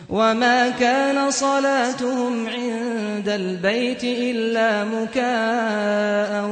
وما 0.10 0.70
كان 0.70 1.32
صلاتهم 1.32 2.48
عند 2.48 3.30
البيت 3.30 4.04
إلا 4.04 4.86
مكاء 4.86 6.50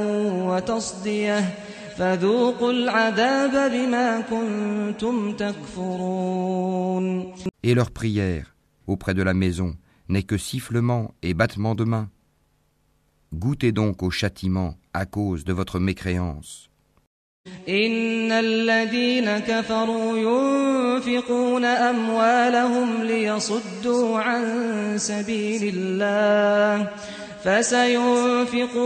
وتصدية 0.48 1.54
فذوقوا 1.96 2.72
العذاب 2.72 3.72
بما 3.72 4.20
كنتم 4.20 5.36
تكفرون 5.36 7.32
Et 7.62 7.74
leur 7.74 7.90
prière 7.90 8.54
auprès 8.86 9.14
de 9.14 9.22
la 9.22 9.34
maison 9.34 9.76
n'est 10.08 10.22
que 10.22 10.38
sifflement 10.38 11.14
et 11.22 11.34
battement 11.34 11.74
de 11.74 11.84
main. 11.84 12.08
Goûtez 13.34 13.72
donc 13.72 14.02
au 14.02 14.10
châtiment 14.10 14.76
à 14.94 15.04
cause 15.04 15.44
de 15.44 15.52
votre 15.52 15.78
mécréance. 15.80 16.69
إن 17.69 18.31
الذين 18.31 19.39
كفروا 19.39 20.17
ينفقون 20.17 21.65
أموالهم 21.65 23.03
ليصدوا 23.03 24.19
عن 24.19 24.43
سبيل 24.97 25.75
الله 25.75 26.89
فسينفقونها 27.43 28.79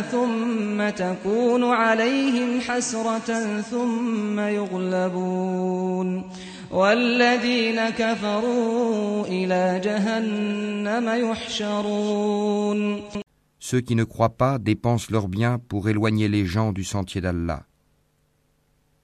ثم 0.00 0.88
تكون 0.88 1.64
عليهم 1.64 2.60
حسرة 2.60 3.60
ثم 3.60 4.40
يغلبون 4.40 6.30
والذين 6.70 7.88
كفروا 7.88 9.26
إلى 9.26 9.80
جهنم 9.84 11.30
يحشرون 11.30 13.02
Ceux 13.58 13.80
qui 13.80 13.94
ne 13.94 14.04
croient 14.04 14.36
pas 14.36 14.58
dépensent 14.58 15.06
leurs 15.10 15.28
biens 15.28 15.58
pour 15.68 15.88
éloigner 15.88 16.28
les 16.28 16.44
gens 16.46 16.72
du 16.72 16.82
sentier 16.84 17.20
d'Allah. 17.20 17.62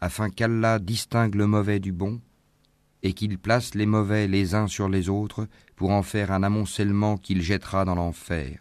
afin 0.00 0.30
qu'Allah 0.30 0.78
distingue 0.78 1.34
le 1.34 1.46
mauvais 1.46 1.80
du 1.80 1.92
bon 1.92 2.20
et 3.02 3.12
qu'il 3.12 3.38
place 3.38 3.74
les 3.74 3.86
mauvais 3.86 4.26
les 4.26 4.54
uns 4.54 4.66
sur 4.66 4.88
les 4.88 5.08
autres 5.08 5.46
pour 5.76 5.90
en 5.90 6.02
faire 6.02 6.32
un 6.32 6.42
amoncellement 6.42 7.16
qu'il 7.16 7.42
jettera 7.42 7.84
dans 7.84 7.94
l'enfer. 7.94 8.58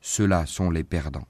Ceux-là 0.00 0.46
sont 0.46 0.70
les 0.70 0.84
perdants. 0.84 1.26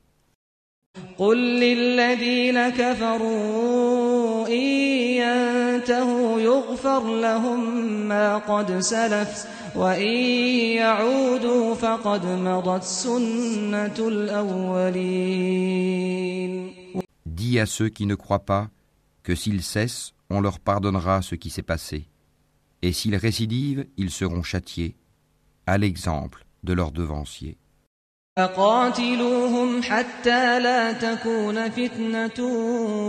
قل 9.76 9.82
للذين 9.82 9.90
كفروا 9.90 9.96
إن 9.98 10.08
ينتهوا 10.72 11.30
يغفر 11.80 12.18
لهم 12.18 12.44
ما 12.44 12.60
قد 12.60 12.74
سلف 12.74 12.76
وإن 12.76 12.76
يعودوا 12.76 12.76
فقد 12.76 12.76
مضت 12.76 12.84
سنة 12.84 14.08
الأولين 14.08 15.10
Dis 17.26 17.60
à 17.60 17.66
ceux 17.66 17.90
qui 17.90 18.06
ne 18.06 18.16
croient 18.16 18.46
pas 18.46 18.70
que 19.24 19.36
s'ils 19.36 19.64
cessent, 19.64 20.14
on 20.30 20.42
leur 20.42 20.60
pardonnera 20.60 21.22
ce 21.22 21.36
qui 21.36 21.50
s'est 21.50 21.64
passé. 21.64 22.08
Et 22.82 22.92
s'ils 22.94 23.16
récidivent, 23.16 23.86
ils 23.98 24.12
seront 24.12 24.44
châtiés, 24.44 24.96
à 25.68 25.78
l'exemple 25.78 26.46
de 26.64 26.74
leurs 26.74 26.92
devanciers. 26.92 27.58
فقاتلوهم 28.38 29.82
حتى 29.84 30.60
لا 30.60 30.92
تكون 30.92 31.70
فتنة 31.70 32.46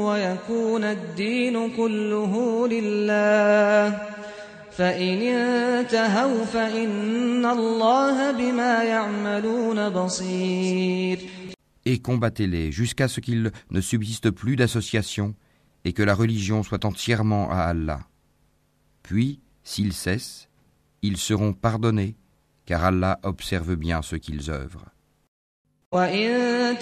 ويكون 0.06 0.85
الدين 0.85 1.76
كله 1.76 2.68
لله 2.68 3.98
فإن 4.74 5.22
انتهوا 5.22 6.44
فإن 6.44 7.46
الله 7.46 8.30
بما 8.33 8.83
يعملون 8.85 9.88
بصير 9.88 11.18
Et 11.87 11.98
combattez-les 11.98 12.70
jusqu'à 12.72 13.09
ce 13.09 13.20
qu'il 13.20 13.50
ne 13.70 13.80
subsiste 13.80 14.30
plus 14.30 14.56
d'association 14.56 15.35
et 15.85 15.92
que 15.92 16.02
la 16.02 16.14
religion 16.14 16.62
soit 16.62 16.85
entièrement 16.85 17.50
à 17.50 17.62
Allah. 17.72 18.00
Puis, 19.02 19.40
s'ils 19.64 19.94
cessent, 19.94 20.48
ils 21.02 21.16
seront 21.16 21.54
pardonnés, 21.54 22.16
car 22.66 22.85
Allah 22.85 23.18
observe 23.22 23.76
bien 23.76 24.02
ce 24.02 24.16
qu'ils 24.16 24.50
œuvrent. 24.50 24.87
وإن 25.92 26.76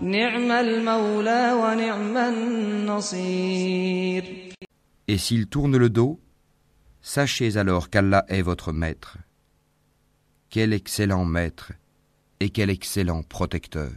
فاعلموا 0.00 0.60
أن 0.60 0.60
الله 0.60 0.82
مولاكم 0.82 0.90
نعم 0.90 0.92
المولى 1.20 1.52
ونعم 1.52 2.16
النصير 2.16 4.24
Et 5.06 5.18
s'ils 5.18 5.48
tournent 5.48 5.76
le 5.76 5.90
dos, 5.90 6.18
sachez 7.02 7.58
alors 7.58 7.90
qu'Allah 7.90 8.24
est 8.28 8.40
votre 8.40 8.72
maître. 8.72 9.18
Quel 10.48 10.72
excellent 10.72 11.26
maître 11.26 11.72
et 12.40 12.48
quel 12.48 12.70
excellent 12.70 13.22
protecteur. 13.22 13.90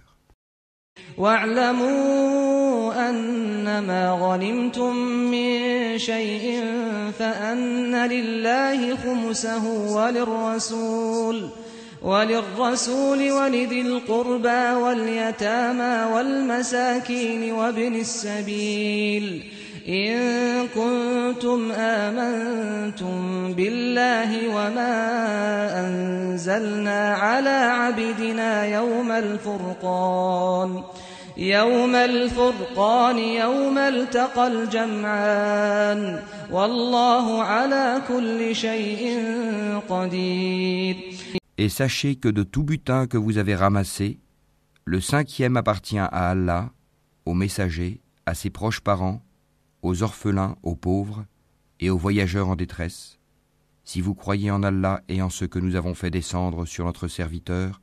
واعلموا 1.17 3.09
أنما 3.09 4.11
غنمتم 4.11 4.95
من 5.31 5.97
شيء 5.97 6.63
فأن 7.19 7.95
لله 7.95 8.95
خمسه 8.95 9.65
وللرسول 9.95 11.49
وللرسول 12.04 13.30
ولذي 13.32 13.80
القربى 13.80 14.72
واليتامى 14.82 16.14
والمساكين 16.14 17.52
وابن 17.52 17.94
السبيل 17.94 19.44
إن 19.88 20.18
كنتم 20.74 21.72
آمنتم 21.72 23.52
بالله 23.52 24.48
وما 24.48 24.94
أنزلنا 25.80 27.14
على 27.14 27.50
عبدنا 27.50 28.66
يوم 28.66 29.12
الفرقان 29.12 30.82
يوم 31.36 31.94
الفرقان 31.94 33.18
يوم 33.18 33.78
التقى 33.78 34.46
الجمعان 34.46 36.18
والله 36.52 37.42
على 37.42 37.98
كل 38.08 38.54
شيء 38.56 39.24
قدير 39.88 40.96
Et 41.62 41.68
sachez 41.68 42.16
que 42.16 42.28
de 42.28 42.42
tout 42.42 42.64
butin 42.64 43.06
que 43.06 43.16
vous 43.16 43.38
avez 43.38 43.54
ramassé, 43.54 44.18
Le 44.84 45.00
cinquième 45.00 45.56
appartient 45.56 45.96
à 45.96 46.06
Allah, 46.06 46.72
aux 47.24 47.34
messagers, 47.34 48.00
à 48.26 48.34
ses 48.34 48.50
proches 48.50 48.80
parents, 48.80 49.22
aux 49.82 50.02
orphelins, 50.02 50.56
aux 50.64 50.74
pauvres 50.74 51.24
et 51.78 51.88
aux 51.88 51.96
voyageurs 51.96 52.48
en 52.48 52.56
détresse. 52.56 53.20
Si 53.84 54.00
vous 54.00 54.16
croyez 54.16 54.50
en 54.50 54.64
Allah 54.64 55.04
et 55.06 55.22
en 55.22 55.30
ce 55.30 55.44
que 55.44 55.60
nous 55.60 55.76
avons 55.76 55.94
fait 55.94 56.10
descendre 56.10 56.66
sur 56.66 56.84
notre 56.84 57.06
serviteur, 57.06 57.80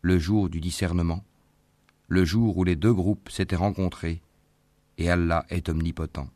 le 0.00 0.18
jour 0.18 0.48
du 0.48 0.60
discernement, 0.62 1.22
le 2.06 2.24
jour 2.24 2.56
où 2.56 2.64
les 2.64 2.76
deux 2.76 2.94
groupes 2.94 3.28
s'étaient 3.28 3.56
rencontrés, 3.56 4.22
et 4.96 5.10
Allah 5.10 5.44
est 5.50 5.68
omnipotent. 5.68 6.30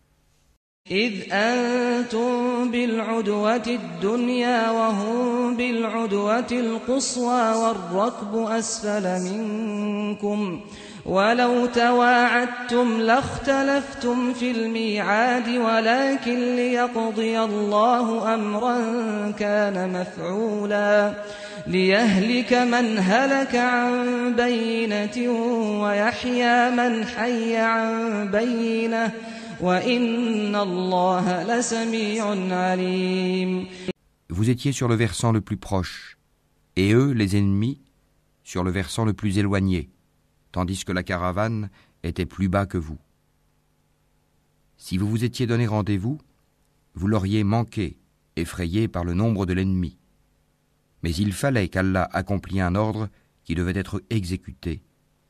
ولو 11.07 11.67
تواعدتم 11.67 13.01
لاختلفتم 13.01 14.33
في 14.33 14.51
الميعاد 14.51 15.49
ولكن 15.49 16.57
ليقضي 16.57 17.41
الله 17.41 18.35
أمرا 18.35 18.79
كان 19.39 20.01
مفعولا 20.01 21.13
ليهلك 21.67 22.53
من 22.53 22.99
هلك 22.99 23.57
عن 23.57 24.35
بينة 24.37 25.33
ويحيى 25.83 26.71
من 26.71 27.05
حي 27.07 27.57
عن 27.57 28.29
بينة 28.33 29.11
Vous 34.29 34.51
étiez 34.51 34.73
sur 34.73 34.89
le 34.89 34.97
versant 34.97 35.31
le 35.31 35.41
plus 35.41 35.57
proche, 35.57 36.19
et 36.75 36.93
eux, 36.93 37.13
les 37.13 37.37
ennemis, 37.37 37.81
sur 38.43 38.65
le 38.65 38.73
versant 38.73 39.05
le 39.05 39.13
plus 39.13 39.39
éloigné, 39.39 39.89
tandis 40.51 40.85
que 40.85 40.91
la 40.91 41.05
caravane 41.05 41.71
était 42.03 42.27
plus 42.27 42.49
bas 42.49 42.67
que 42.67 42.77
vous. 42.77 42.99
Si 44.79 44.99
vous 44.99 45.09
vous 45.09 45.23
étiez 45.23 45.47
donné 45.47 45.69
rendez-vous, 45.69 46.19
vous 46.95 47.07
l'auriez 47.07 47.45
manqué, 47.45 48.01
effrayé 48.35 48.89
par 48.89 49.05
le 49.05 49.15
nombre 49.15 49.47
de 49.47 49.53
l'ennemi. 49.53 49.97
Mais 51.05 51.15
il 51.15 51.33
fallait 51.33 51.69
qu'Allah 51.69 52.09
accomplît 52.13 52.61
un 52.61 52.75
ordre 52.75 53.09
qui 53.45 53.55
devait 53.55 53.79
être 53.79 54.03
exécuté, 54.11 54.83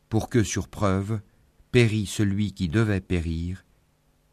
pour 0.09 0.31
que, 0.31 0.43
sur 0.43 0.69
preuve, 0.69 1.21
pérît 1.71 2.07
celui 2.07 2.55
qui 2.55 2.69
devait 2.69 3.03
périr, 3.03 3.67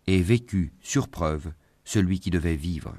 et 0.09 0.21
vécut, 0.21 0.73
sur 0.81 1.09
preuve, 1.09 1.53
celui 1.85 2.21
qui 2.21 2.31
devait 2.31 2.57
vivre. 2.57 2.95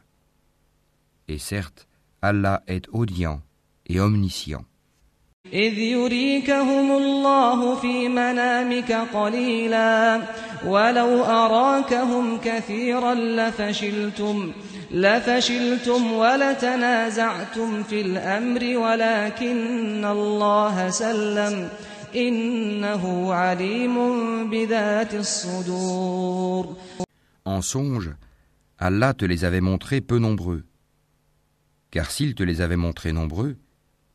Et 1.28 1.38
certes, 1.38 1.88
Allah 2.22 2.64
est 2.68 2.88
audient 2.92 3.42
et 3.88 4.00
omniscient. 4.00 4.66
إذ 5.54 5.78
يريكهم 5.78 6.92
الله 6.92 7.76
في 7.76 8.08
منامك 8.08 8.92
قليلا 9.14 10.22
ولو 10.66 11.24
أراكهم 11.24 12.38
كثيرا 12.38 13.14
لفشلتم 13.14 14.52
لفشلتم 14.92 16.14
ولتنازعتم 16.14 17.84
في 17.84 18.02
الأمر 18.02 18.78
ولكن 18.78 20.06
الله 20.06 20.90
سلم 20.90 21.70
En 27.45 27.63
songe, 27.63 28.11
Allah 28.79 29.15
te 29.15 29.25
les 29.25 29.45
avait 29.45 29.61
montrés 29.61 30.01
peu 30.01 30.19
nombreux. 30.19 30.65
Car 31.91 32.11
s'il 32.11 32.35
te 32.35 32.43
les 32.43 32.61
avait 32.61 32.77
montrés 32.77 33.13
nombreux, 33.13 33.57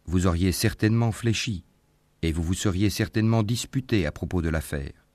vous 0.06 0.28
auriez 0.28 0.52
certainement 0.52 1.12
fléchi, 1.12 1.64
et 2.22 2.32
vous 2.32 2.44
vous 2.44 2.54
seriez 2.54 2.90
certainement 2.90 3.44
disputé 3.44 4.06
à 4.06 4.12
propos 4.12 4.42
de 4.42 4.50
l'affaire. 4.50 5.06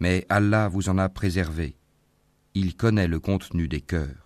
Mais 0.00 0.26
Allah 0.28 0.68
vous 0.68 0.88
en 0.88 0.98
a 0.98 1.08
préservé. 1.08 1.76
Il 2.54 2.76
connaît 2.76 3.08
le 3.08 3.20
contenu 3.20 3.68
des 3.68 3.80
cœurs. 3.80 4.25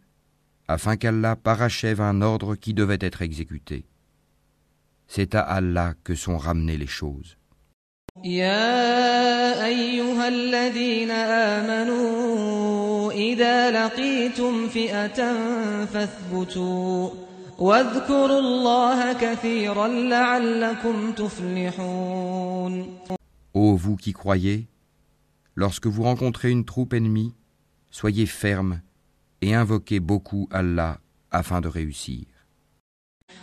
afin 0.70 0.96
qu'Allah 0.96 1.36
parachève 1.36 2.00
un 2.00 2.22
ordre 2.22 2.56
qui 2.56 2.74
devait 2.74 2.98
être 3.00 3.22
exécuté. 3.22 3.84
C'est 5.06 5.34
à 5.34 5.40
Allah 5.40 5.94
que 6.02 6.14
sont 6.14 6.38
ramenées 6.38 6.78
les 6.78 6.86
choses. 6.86 7.36
يا 8.24 9.66
أيها 9.66 10.28
الذين 10.28 11.10
آمنوا 11.10 13.12
إذا 13.12 13.70
لقيتم 13.70 14.68
فئة 14.68 15.34
فاثبتوا 15.84 17.10
واذكروا 17.58 18.40
الله 18.40 19.12
كثيرا 19.12 19.88
لعلكم 19.88 21.12
تفلحون 21.12 22.96
Ô 23.52 23.74
vous 23.74 23.96
qui 23.96 24.12
croyez, 24.12 24.66
lorsque 25.54 25.86
vous 25.86 26.02
rencontrez 26.02 26.50
une 26.50 26.64
troupe 26.66 26.92
ennemie, 26.94 27.34
soyez 27.90 28.26
fermes 28.26 28.80
et 29.42 29.54
invoquez 29.54 30.00
beaucoup 30.00 30.48
Allah 30.50 30.98
afin 31.30 31.60
de 31.60 31.68
réussir. 31.68 32.24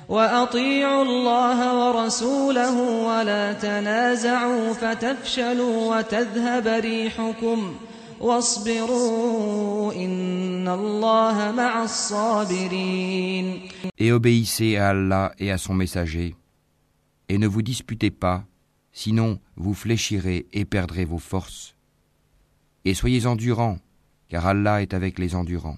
وأطيعوا 0.09 1.03
الله 1.03 1.59
ورسوله 1.79 2.77
ولا 3.07 3.53
تنازعوا 3.53 4.73
فتفشلوا 4.73 5.97
وتذهب 5.97 6.67
ريحكم 6.67 7.75
واصبروا 8.19 9.93
إن 9.93 10.67
الله 10.67 11.51
مع 11.51 11.83
الصابرين 11.83 13.59
Et 13.97 14.11
obéissez 14.11 14.77
à 14.77 14.89
Allah 14.89 15.33
et 15.39 15.51
à 15.51 15.57
son 15.57 15.73
messager, 15.73 16.35
et 17.29 17.37
ne 17.37 17.47
vous 17.47 17.61
disputez 17.61 18.11
pas, 18.11 18.43
sinon 18.91 19.39
vous 19.55 19.73
fléchirez 19.73 20.47
et 20.51 20.65
perdrez 20.65 21.05
vos 21.05 21.19
forces. 21.19 21.75
Et 22.85 22.93
soyez 22.93 23.25
endurants, 23.25 23.77
car 24.29 24.47
Allah 24.47 24.81
est 24.81 24.93
avec 24.93 25.19
les 25.19 25.35
endurants. 25.35 25.77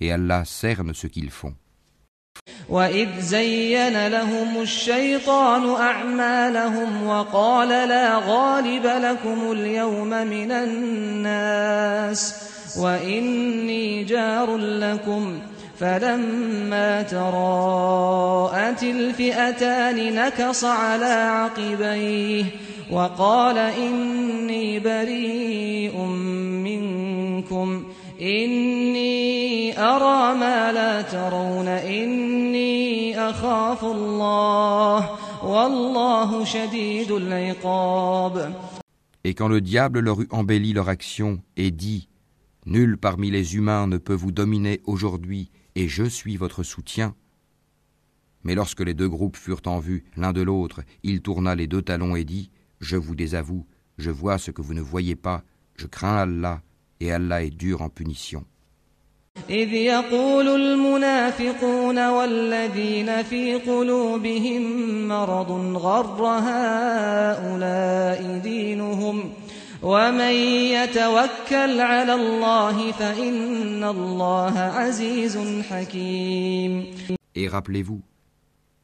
et 0.00 0.12
Allah 0.12 0.44
cerne 0.44 0.94
ce 0.94 1.06
qu'ils 1.06 1.30
font. 1.30 1.54
وإذ 2.68 3.20
زين 3.20 4.06
لهم 4.08 4.62
الشيطان 4.62 5.74
أعمالهم 5.74 7.06
وقال 7.06 7.68
لا 7.68 8.18
غالب 8.18 8.86
لكم 8.86 9.52
اليوم 9.52 10.08
من 10.08 10.52
الناس 10.52 12.34
وإني 12.78 14.04
جار 14.04 14.56
لكم 14.56 15.38
فلما 15.78 17.02
تراءت 17.02 18.82
الفئتان 18.82 20.14
نكص 20.14 20.64
على 20.64 21.04
عقبيه 21.04 22.44
وقال 22.90 23.58
إني 23.58 24.80
بريء 24.80 25.98
منكم 26.64 27.84
et 28.22 29.72
quand 39.34 39.48
le 39.48 39.62
diable 39.62 40.00
leur 40.00 40.20
eut 40.20 40.28
embelli 40.30 40.74
leur 40.74 40.90
action 40.90 41.40
et 41.56 41.70
dit 41.70 42.10
Nul 42.66 42.98
parmi 42.98 43.30
les 43.30 43.56
humains 43.56 43.86
ne 43.86 43.96
peut 43.96 44.12
vous 44.12 44.32
dominer 44.32 44.82
aujourd'hui 44.84 45.50
et 45.74 45.88
je 45.88 46.04
suis 46.04 46.36
votre 46.36 46.62
soutien, 46.62 47.14
Mais 48.44 48.54
lorsque 48.54 48.80
les 48.80 48.92
deux 48.92 49.08
groupes 49.08 49.38
furent 49.38 49.62
en 49.64 49.78
vue 49.78 50.04
l'un 50.18 50.34
de 50.34 50.42
l'autre, 50.42 50.82
il 51.02 51.22
tourna 51.22 51.54
les 51.54 51.66
deux 51.66 51.80
talons 51.80 52.16
et 52.16 52.24
dit 52.24 52.50
Je 52.80 52.96
vous 52.96 53.14
désavoue, 53.14 53.66
je 53.96 54.10
vois 54.10 54.36
ce 54.36 54.50
que 54.50 54.60
vous 54.60 54.74
ne 54.74 54.82
voyez 54.82 55.16
pas, 55.16 55.42
je 55.76 55.86
crains 55.86 56.16
Allah, 56.16 56.60
et 56.99 57.11
Allah 57.11 57.43
est 57.43 57.51
dur 57.51 57.81
en 57.81 57.89
punition. 57.89 58.43
إذ 59.49 59.73
يقول 59.73 60.47
المنافقون 60.47 62.07
والذين 62.07 63.23
في 63.23 63.55
قلوبهم 63.55 64.63
مرض 65.07 65.51
غر 65.77 66.25
هؤلاء 66.25 67.57
دينهم 68.39 69.33
ومن 69.83 70.33
يتوكل 70.71 71.81
على 71.81 72.13
الله 72.13 72.91
فإن 72.91 73.83
الله 73.83 74.59
عزيز 74.59 75.37
حكيم 75.69 76.85
Et 77.35 77.49
rappelez-vous, 77.49 78.01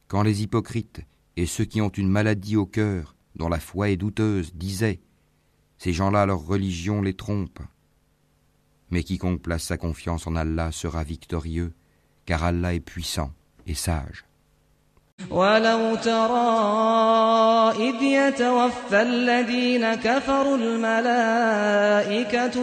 quand 0.09 0.23
les 0.23 0.43
hypocrites 0.43 0.99
et 1.37 1.45
ceux 1.45 1.63
qui 1.63 1.79
ont 1.81 1.89
une 1.89 2.09
maladie 2.09 2.57
au 2.57 2.65
cœur, 2.65 3.15
dont 3.37 3.47
la 3.47 3.59
foi 3.59 3.89
est 3.89 3.95
douteuse, 3.97 4.53
disaient 4.53 4.99
Ces 5.77 5.93
gens-là, 5.93 6.25
leur 6.25 6.45
religion 6.45 7.01
les 7.01 7.13
trompe. 7.13 7.59
Mais 8.89 9.03
quiconque 9.03 9.41
place 9.41 9.63
sa 9.63 9.77
confiance 9.77 10.27
en 10.27 10.35
Allah 10.35 10.71
sera 10.71 11.03
victorieux, 11.03 11.73
car 12.25 12.43
Allah 12.43 12.73
est 12.73 12.79
puissant 12.79 13.31
et 13.67 13.75
sage. 13.75 14.25
ولو 15.29 15.95
ترى 15.95 17.71
إذ 17.89 18.01
يتوفى 18.01 19.01
الذين 19.01 19.95
كفروا 19.95 20.57
الملائكة 20.57 21.87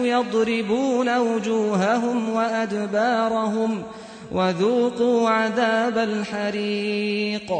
يضربون 0.05 1.17
وجوههم 1.17 2.29
وأدبارهم 2.29 3.83
وذوقوا 4.31 5.29
عذاب 5.29 5.97
الحريق 5.97 7.53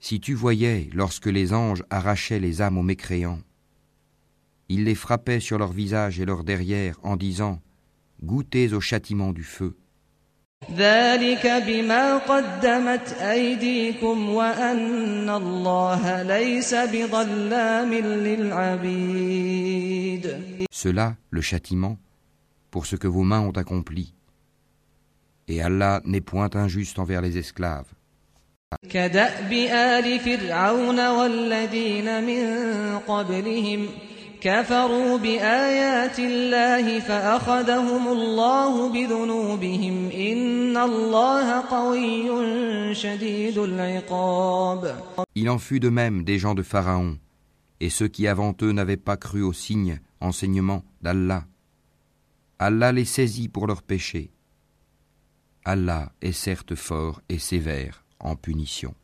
Si 0.00 0.20
tu 0.20 0.34
voyais 0.34 0.88
lorsque 0.92 1.26
les 1.26 1.52
anges 1.52 1.82
arrachaient 1.90 2.38
les 2.38 2.62
âmes 2.62 2.78
aux 2.78 2.82
mécréants, 2.82 3.40
ils 4.68 4.84
les 4.84 4.94
frappaient 4.94 5.40
sur 5.40 5.58
leur 5.58 5.72
visage 5.72 6.20
et 6.20 6.24
leur 6.24 6.44
derrière 6.44 6.96
en 7.02 7.16
disant 7.16 7.60
goûtez 8.23 8.73
au 8.73 8.79
châtiment 8.81 9.31
du 9.33 9.43
feu. 9.43 9.75
Cela, 20.71 21.15
le 21.29 21.41
châtiment, 21.41 21.97
pour 22.69 22.85
ce 22.85 22.95
que 22.95 23.07
vos 23.07 23.23
mains 23.23 23.41
ont 23.41 23.51
accompli. 23.51 24.13
Et 25.47 25.61
Allah 25.61 26.01
n'est 26.05 26.21
point 26.21 26.49
injuste 26.53 26.99
envers 26.99 27.21
les 27.21 27.37
esclaves. 27.37 27.91
آل 34.46 34.64
فرعون 34.64 35.10
والذين 35.10 35.16
من 35.16 35.16
قبلهم 35.16 35.16
كفروا 35.16 35.18
بآيات 35.18 36.18
الله 36.18 37.00
فأخذهم 37.00 38.08
الله 38.08 38.88
بذنوبهم 38.88 40.10
إن 40.10 40.76
الله 40.76 41.60
قوي 41.60 42.94
شديد 42.94 43.58
العقاب 43.58 44.96
Il 45.34 45.50
en 45.50 45.58
fut 45.58 45.80
de 45.80 45.88
même 45.90 46.24
des 46.24 46.38
gens 46.38 46.54
de 46.54 46.62
Pharaon, 46.62 47.18
et 47.80 47.90
ceux 47.90 48.08
qui 48.08 48.26
avant 48.26 48.54
eux 48.62 48.72
n'avaient 48.72 48.96
pas 48.96 49.16
cru 49.16 49.42
aux 49.42 49.52
signes, 49.52 50.00
enseignements 50.20 50.84
d'Allah. 51.02 51.44
Allah 52.58 52.92
les 52.92 53.04
saisit 53.04 53.48
pour 53.48 53.66
leurs 53.66 53.82
péchés. 53.82 54.30
Allah 55.64 56.12
est 56.22 56.32
certes 56.32 56.74
fort 56.74 57.20
et 57.28 57.38
sévère 57.38 58.04
en 58.20 58.36
punition. 58.36 58.94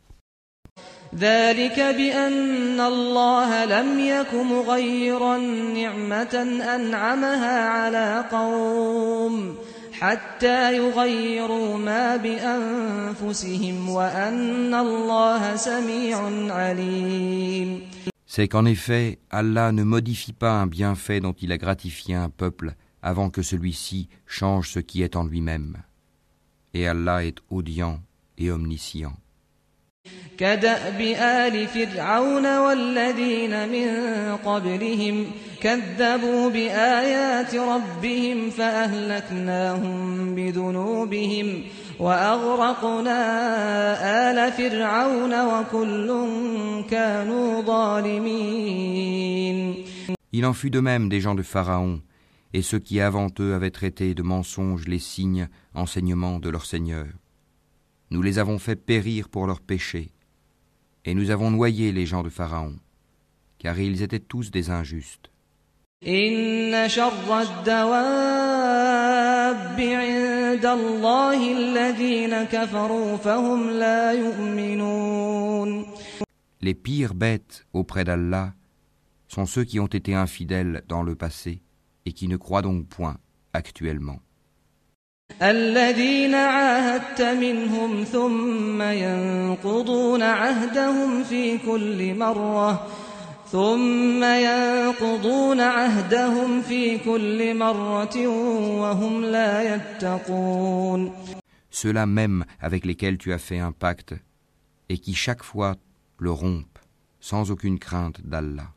ذلك 1.15 1.77
بأن 1.77 2.81
الله 2.81 3.65
لم 3.65 3.99
يك 4.01 4.35
مغيرا 4.35 5.39
نعمة 5.77 6.35
أنعمها 6.75 7.69
على 7.69 8.25
قوم 8.33 9.57
حتى 9.93 10.77
يغيروا 10.77 11.77
ما 11.79 12.17
بأنفسهم 12.17 13.89
وأن 13.89 14.75
الله 14.75 15.57
سميع 15.57 16.19
عليم 16.55 17.83
C'est 18.27 18.49
qu'en 18.49 18.65
effet, 18.65 19.19
Allah 19.31 19.73
ne 19.73 19.83
modifie 19.83 20.33
pas 20.33 20.53
un 20.53 20.67
bienfait 20.67 21.21
dont 21.21 21.35
il 21.35 21.53
a 21.53 21.59
gratifié 21.59 22.15
un 22.15 22.31
peuple 22.31 22.75
avant 23.03 23.29
que 23.29 23.43
celui-ci 23.43 24.09
change 24.27 24.71
ce 24.71 24.79
qui 24.79 25.03
est 25.03 25.17
en 25.17 25.25
lui-même. 25.25 25.77
Et 26.73 26.89
Allah 26.89 27.27
est 27.27 27.37
audient 27.51 28.01
et 28.39 28.51
omniscient. 28.51 29.13
كدأب 30.39 31.01
آل 31.21 31.67
فرعون 31.67 32.59
والذين 32.59 33.69
من 33.69 33.89
قبلهم 34.37 35.27
كذبوا 35.61 36.51
بآيات 36.51 37.55
ربهم 37.55 38.51
فأهلكناهم 38.51 40.35
بذنوبهم 40.35 41.63
وأغرقنا 42.01 43.19
آل 44.31 44.53
فرعون 44.53 45.35
وكل 45.47 46.09
كانوا 46.91 47.63
ظالمين 47.63 48.93
Il 50.35 50.47
en 50.47 50.55
fut 50.55 50.71
de 50.71 50.81
même 50.81 51.11
des 51.11 51.21
gens 51.21 51.35
de 51.35 51.43
Pharaon, 51.43 52.01
et 52.55 52.63
ceux 52.63 52.79
qui 52.79 53.01
avant 53.01 53.29
eux 53.39 53.53
avaient 53.53 53.71
traité 53.71 54.15
de 54.15 54.23
mensonges 54.23 54.89
les 54.89 54.99
signes, 54.99 55.51
enseignements 55.75 56.39
de 56.39 56.49
leur 56.49 56.65
Seigneur. 56.65 57.05
nous 58.10 58.22
les 58.22 58.40
avons 58.40 58.60
fait 58.60 58.76
périr 58.76 59.30
pour 59.30 59.48
leurs 59.48 59.62
péchés, 59.62 60.12
et 61.06 61.14
nous 61.14 61.30
avons 61.30 61.52
noyé 61.52 61.92
les 61.92 62.06
gens 62.06 62.24
de 62.24 62.30
Pharaon, 62.30 62.76
car 63.60 63.80
ils 63.80 64.02
étaient 64.02 64.20
tous 64.20 64.52
des 64.52 64.70
injustes. 64.70 65.30
Les 76.62 76.74
pires 76.74 77.14
bêtes 77.16 77.66
auprès 77.74 78.04
d'Allah 78.04 78.54
sont 79.28 79.46
ceux 79.46 79.64
qui 79.64 79.80
ont 79.80 79.88
été 79.88 80.14
infidèles 80.14 80.84
dans 80.88 81.04
le 81.04 81.16
passé 81.16 81.62
et 82.06 82.14
qui 82.14 82.28
ne 82.28 82.38
croient 82.38 82.62
donc 82.62 82.88
point 82.88 83.18
actuellement. 83.54 84.20
الذين 85.42 86.36
عاهدت 86.36 87.22
منهم 87.22 88.04
ثم 88.04 88.82
ينقضون 88.82 90.22
عهدهم 90.24 91.24
في 91.24 91.58
كل 91.58 92.16
مرة 92.16 92.88
ثم 93.52 94.24
ينقضون 94.24 95.62
عهدهم 95.62 96.62
في 96.62 96.98
كل 96.98 97.56
مرة 97.58 98.28
وهم 98.82 99.26
لا 99.26 99.76
يتقون 99.76 101.12
Ceux-là 101.70 102.08
même 102.08 102.44
avec 102.60 102.86
lesquels 102.86 103.20
tu 103.20 103.32
as 103.32 103.38
fait 103.38 103.60
un 103.60 103.72
pacte 103.72 104.16
et 104.90 104.98
qui 104.98 105.14
chaque 105.14 105.44
fois 105.44 105.76
le 106.18 106.32
rompent 106.32 106.80
sans 107.20 107.52
aucune 107.52 107.78
crainte 107.78 108.26
d'Allah. 108.26 108.70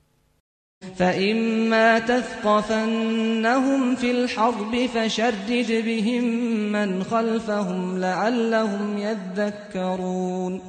فإما 0.96 2.00
تثقفنهم 2.00 3.96
في 3.96 4.12
الحرب 4.12 4.86
فشرد 4.86 5.52
بهم 5.86 6.24
من 6.72 7.04
خلفهم 7.04 7.98
لعلهم 7.98 8.98
يذكرون 8.98 10.62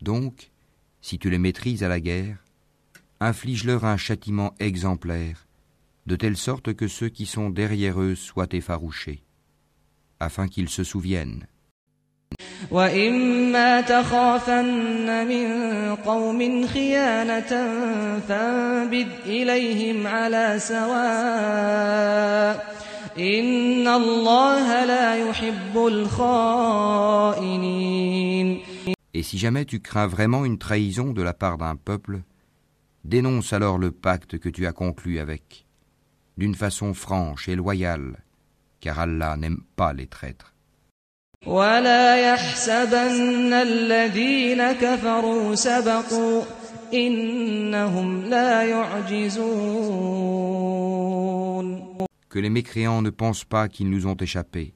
Donc, 0.00 0.50
si 1.00 1.18
tu 1.18 1.30
les 1.30 1.38
maîtrises 1.38 1.84
à 1.84 1.88
la 1.88 2.00
guerre, 2.00 2.38
inflige-leur 3.20 3.84
un 3.84 3.96
châtiment 3.96 4.54
exemplaire, 4.58 5.46
de 6.06 6.16
telle 6.16 6.36
sorte 6.36 6.74
que 6.74 6.88
ceux 6.88 7.08
qui 7.08 7.26
sont 7.26 7.50
derrière 7.50 8.00
eux 8.00 8.16
soient 8.16 8.52
effarouchés, 8.52 9.22
afin 10.18 10.48
qu'ils 10.48 10.68
se 10.68 10.84
souviennent. 10.84 11.46
وإما 12.70 13.80
تخافن 13.80 15.26
من 15.26 15.46
قوم 15.94 16.66
خيانة 16.66 17.70
فانبذ 18.28 19.06
إليهم 19.26 20.06
على 20.06 20.58
سواء 20.58 21.72
إن 23.18 23.88
الله 23.88 24.84
لا 24.84 25.28
يحب 25.28 25.76
الخائنين 25.76 27.32
Et 29.14 29.22
si 29.22 29.36
jamais 29.36 29.66
tu 29.66 29.80
crains 29.80 30.06
vraiment 30.06 30.46
une 30.46 30.56
trahison 30.56 31.12
de 31.12 31.20
la 31.20 31.34
part 31.34 31.58
d'un 31.58 31.76
peuple, 31.76 32.22
dénonce 33.04 33.52
alors 33.52 33.76
le 33.76 33.90
pacte 33.90 34.38
que 34.38 34.48
tu 34.48 34.66
as 34.66 34.72
conclu 34.72 35.18
avec, 35.18 35.66
d'une 36.38 36.54
façon 36.54 36.94
franche 36.94 37.46
et 37.46 37.54
loyale, 37.54 38.24
car 38.80 39.00
Allah 39.00 39.36
n'aime 39.36 39.60
pas 39.76 39.92
les 39.92 40.06
traîtres. 40.06 40.54
ولا 41.46 42.32
يحسبن 42.32 43.52
الذين 43.52 44.72
كفروا 44.72 45.54
سبقوا 45.54 46.42
إنهم 46.94 48.24
لا 48.24 48.62
يعجزون 48.62 49.82
Que 52.28 52.38
les 52.38 52.48
mécréants 52.48 53.02
ne 53.02 53.10
pensent 53.10 53.44
pas 53.44 53.68
qu'ils 53.68 53.90
nous 53.90 54.06
ont 54.06 54.16
échappé. 54.16 54.72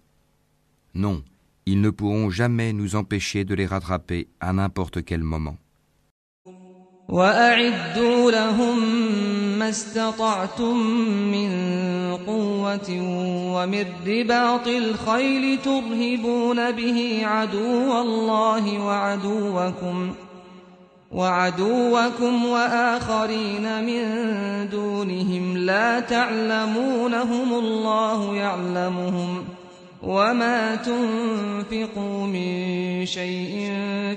Non, 0.94 1.22
Ils 1.68 1.80
ne 1.80 1.90
pourront 1.90 2.30
jamais 2.30 2.72
nous 2.72 2.94
empêcher 2.94 3.44
de 3.44 3.54
les 3.54 3.66
rattraper 3.66 4.28
à 4.38 4.52
n'importe 4.52 5.04
quel 5.04 5.22
moment. 5.22 5.56
وأعدوا 7.11 8.31
لهم 8.31 8.79
ما 9.59 9.69
استطعتم 9.69 10.77
من 11.31 11.51
قوة 12.27 12.89
ومن 13.55 13.85
رباط 14.07 14.67
الخيل 14.67 15.59
ترهبون 15.61 16.71
به 16.71 17.21
عدو 17.23 18.01
الله 18.01 18.79
وعدوكم 18.79 20.13
وعدوكم 21.11 22.45
وآخرين 22.45 23.83
من 23.83 24.03
دونهم 24.69 25.57
لا 25.57 25.99
تعلمونهم 25.99 27.53
الله 27.53 28.35
يعلمهم 28.35 29.45
ۖ 29.57 29.60
وما 30.02 30.74
تنفقوا 30.76 32.26
من 32.26 33.06
شيء 33.06 33.70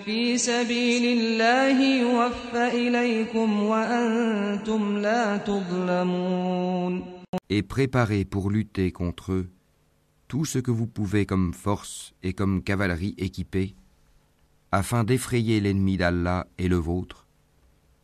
في 0.05 0.38
سبيل 0.38 1.19
الله 1.19 1.99
يوفى 2.01 2.67
إليكم 2.88 3.63
وأنتم 3.63 4.97
لا 4.97 5.38
تظلمون 5.38 7.03
Et 7.49 7.63
préparez 7.63 8.25
pour 8.25 8.49
lutter 8.51 8.91
contre 8.91 9.31
eux 9.33 9.49
tout 10.27 10.45
ce 10.45 10.59
que 10.59 10.71
vous 10.71 10.85
pouvez 10.88 11.25
comme 11.25 11.53
force 11.53 12.13
et 12.21 12.33
comme 12.33 12.62
cavalerie 12.62 13.15
équipée, 13.17 13.75
afin 14.71 15.03
d'effrayer 15.03 15.59
l'ennemi 15.59 15.97
d'Allah 15.97 16.45
et 16.59 16.67
le 16.67 16.75
vôtre, 16.75 17.25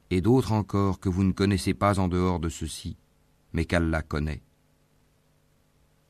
et 0.10 0.22
d'autres 0.22 0.52
encore 0.52 1.00
que 1.00 1.10
vous 1.10 1.24
ne 1.24 1.32
connaissez 1.32 1.76
pas 1.76 2.00
en 2.00 2.08
dehors 2.08 2.40
de 2.40 2.50
ceci, 2.50 2.98
mais 3.54 3.66
qu'Allah 3.66 4.02
connaît 4.02 4.42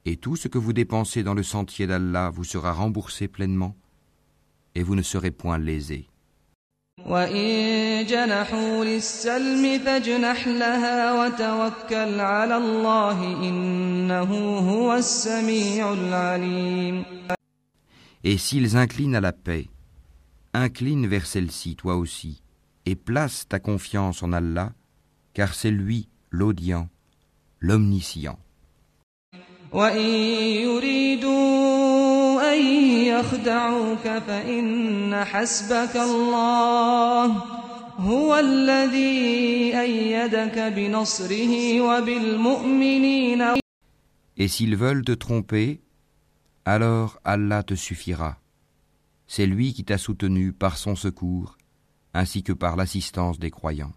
et 0.04 0.16
tout 0.16 0.36
ce 0.36 0.48
que 0.48 0.58
vous 0.58 0.72
dépensez 0.72 1.22
dans 1.22 1.34
le 1.34 1.42
sentier 1.42 1.86
d'Allah 1.86 2.30
vous 2.30 2.44
sera 2.44 2.72
remboursé 2.72 3.28
pleinement, 3.28 3.76
et 4.74 4.82
vous 4.82 4.94
ne 4.94 5.02
serez 5.02 5.30
point 5.30 5.58
lésés. 5.58 6.06
Et 18.22 18.36
s'ils 18.36 18.76
inclinent 18.76 19.14
à 19.14 19.20
la 19.20 19.32
paix, 19.32 19.68
incline 20.52 21.06
vers 21.06 21.26
celle-ci 21.26 21.76
toi 21.76 21.96
aussi, 21.96 22.42
et 22.84 22.96
place 22.96 23.46
ta 23.48 23.58
confiance 23.58 24.22
en 24.22 24.32
Allah, 24.32 24.72
car 25.32 25.54
c'est 25.54 25.70
lui 25.70 26.08
l'audient, 26.30 26.88
l'omniscient. 27.60 28.38
Et 44.36 44.48
s'ils 44.48 44.76
veulent 44.76 45.04
te 45.04 45.12
tromper, 45.12 45.80
alors 46.64 47.20
Allah 47.24 47.62
te 47.62 47.74
suffira. 47.74 48.38
C'est 49.28 49.46
lui 49.46 49.72
qui 49.72 49.84
t'a 49.84 49.98
soutenu 49.98 50.52
par 50.52 50.78
son 50.78 50.96
secours 50.96 51.56
ainsi 52.12 52.42
que 52.42 52.52
par 52.52 52.74
l'assistance 52.74 53.38
des 53.38 53.50
croyants. 53.52 53.92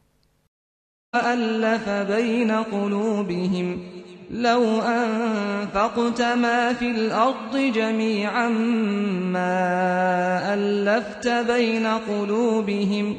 وألف 4.31 4.39
بين 4.39 4.39
قلوبهم 4.39 4.39
لو 4.43 4.81
أنفقت 4.81 6.23
ما 6.23 6.73
في 6.73 6.91
الأرض 6.91 7.57
جميعا 7.57 8.49
ما 8.49 10.55
ألفت 10.55 11.29
بين 11.29 11.87
قلوبهم 11.87 13.17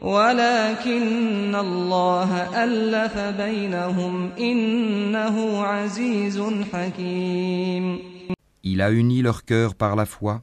ولكن 0.00 1.54
الله 1.54 2.64
ألف 2.64 3.18
بينهم 3.18 4.30
إنه 4.38 5.62
عزيز 5.62 6.42
حكيم 6.72 8.12
Il 8.64 8.80
a 8.80 8.92
uni 8.92 9.22
leur 9.22 9.44
cœur 9.44 9.74
par 9.74 9.96
la 9.96 10.06
foi. 10.06 10.42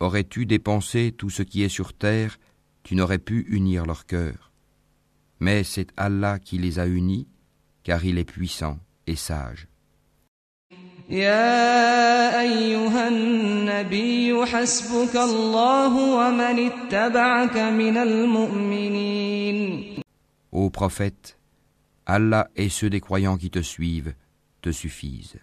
Aurais-tu 0.00 0.46
dépensé 0.46 1.12
tout 1.12 1.30
ce 1.30 1.42
qui 1.42 1.62
est 1.62 1.68
sur 1.68 1.92
terre, 1.92 2.38
tu 2.82 2.96
n'aurais 2.96 3.18
pu 3.18 3.46
unir 3.50 3.84
leur 3.84 4.06
cœur. 4.06 4.50
Mais 5.40 5.62
c'est 5.62 5.88
Allah 5.96 6.38
qui 6.38 6.58
les 6.58 6.78
a 6.78 6.86
unis, 6.86 7.28
car 7.82 8.04
il 8.04 8.18
est 8.18 8.24
puissant. 8.24 8.78
Et 9.11 9.15
sage. 9.15 9.67
يا 11.09 12.41
أيها 12.41 13.07
النبي 13.07 14.45
حسبك 14.45 15.15
الله 15.15 15.93
ومن 15.97 16.69
اتبعك 16.69 17.57
من 17.57 17.97
المؤمنين 17.97 19.59
Ô 20.51 20.69
prophète, 20.69 21.37
Allah 22.05 22.47
et 22.55 22.69
ceux 22.69 22.89
des 22.89 23.01
croyants 23.01 23.37
qui 23.37 23.49
te 23.49 23.61
suivent 23.61 24.13
te 24.61 24.71
suffisent. 24.71 25.37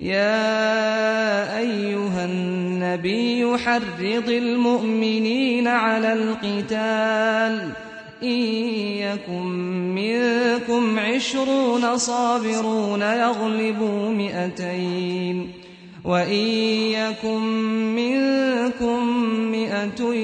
يا 0.00 1.58
أيها 1.58 2.24
النبي 2.24 3.58
حرض 3.58 4.28
المؤمنين 4.28 5.68
على 5.68 6.12
القتال 6.12 7.72
إن 8.22 8.42
يكن 9.06 9.46
منكم 9.94 10.98
عشرون 10.98 11.96
صابرون 11.96 13.02
يغلبوا 13.02 14.08
مئتين 14.10 15.50
وإن 16.04 16.46
يكن 16.96 17.40
منكم 17.96 19.06
مئة 19.52 20.14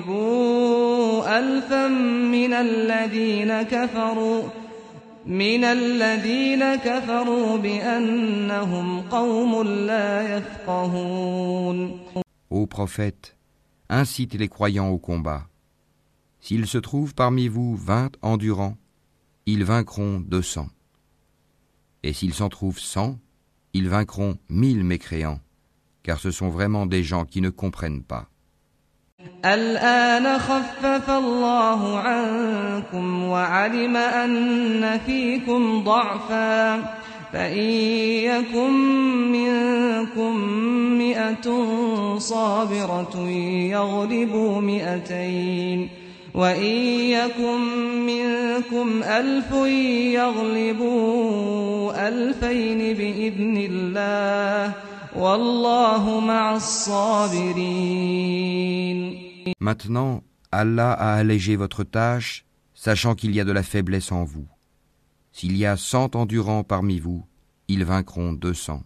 يغلبوا 0.00 1.38
ألفا 1.38 1.88
من 1.88 2.52
الذين 2.52 3.62
كفروا 3.62 4.42
من 5.26 5.64
الذين 5.64 6.74
كفروا 6.74 7.56
بأنهم 7.56 9.00
قوم 9.00 9.62
لا 9.62 10.36
يفقهون 10.36 11.90
Ô 12.48 12.66
prophète, 12.66 13.34
incite 13.90 14.34
les 14.34 14.48
croyants 14.48 14.90
au 14.90 14.98
combat. 14.98 15.42
S'il 16.46 16.68
se 16.68 16.78
trouve 16.78 17.12
parmi 17.12 17.48
vous 17.48 17.74
vingt 17.74 18.12
endurants, 18.22 18.76
ils 19.46 19.64
vaincront 19.64 20.20
deux 20.20 20.42
cents. 20.42 20.68
Et 22.04 22.12
s'il 22.12 22.34
s'en 22.34 22.48
trouve 22.48 22.78
cent, 22.78 23.18
ils 23.72 23.88
vaincront 23.88 24.36
mille 24.48 24.84
mécréants, 24.84 25.40
car 26.04 26.20
ce 26.20 26.30
sont 26.30 26.48
vraiment 26.48 26.86
des 26.86 27.02
gens 27.02 27.24
qui 27.24 27.40
ne 27.40 27.50
comprennent 27.50 28.04
pas. 28.04 28.28
Maintenant, 59.60 60.22
Allah 60.52 60.92
a 60.92 61.14
allégé 61.14 61.56
votre 61.56 61.84
tâche, 61.84 62.44
sachant 62.74 63.14
qu'il 63.14 63.34
y 63.34 63.40
a 63.40 63.44
de 63.44 63.52
la 63.52 63.62
faiblesse 63.62 64.12
en 64.12 64.24
vous. 64.24 64.46
S'il 65.32 65.56
y 65.56 65.64
a 65.64 65.78
cent 65.78 66.14
endurants 66.16 66.64
parmi 66.64 66.98
vous, 66.98 67.24
ils 67.68 67.86
vaincront 67.86 68.34
deux 68.34 68.52
cents. 68.52 68.82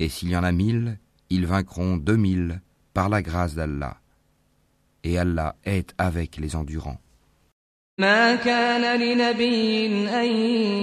Et 0.00 0.08
s'il 0.08 0.30
y 0.30 0.36
en 0.36 0.42
a 0.42 0.50
mille, 0.50 0.98
ils 1.30 1.46
vaincront 1.46 1.96
deux 1.96 2.16
mille 2.16 2.62
par 2.94 3.08
la 3.08 3.22
grâce 3.22 3.54
d'Allah 3.54 4.00
et 5.05 5.17
Allah 5.17 5.55
est 5.65 5.93
avec 5.97 6.37
les 6.37 6.55
endurants. 6.55 6.99
ما 7.99 8.35
كان 8.35 8.99
لنبي 8.99 9.87
أن 10.09 10.31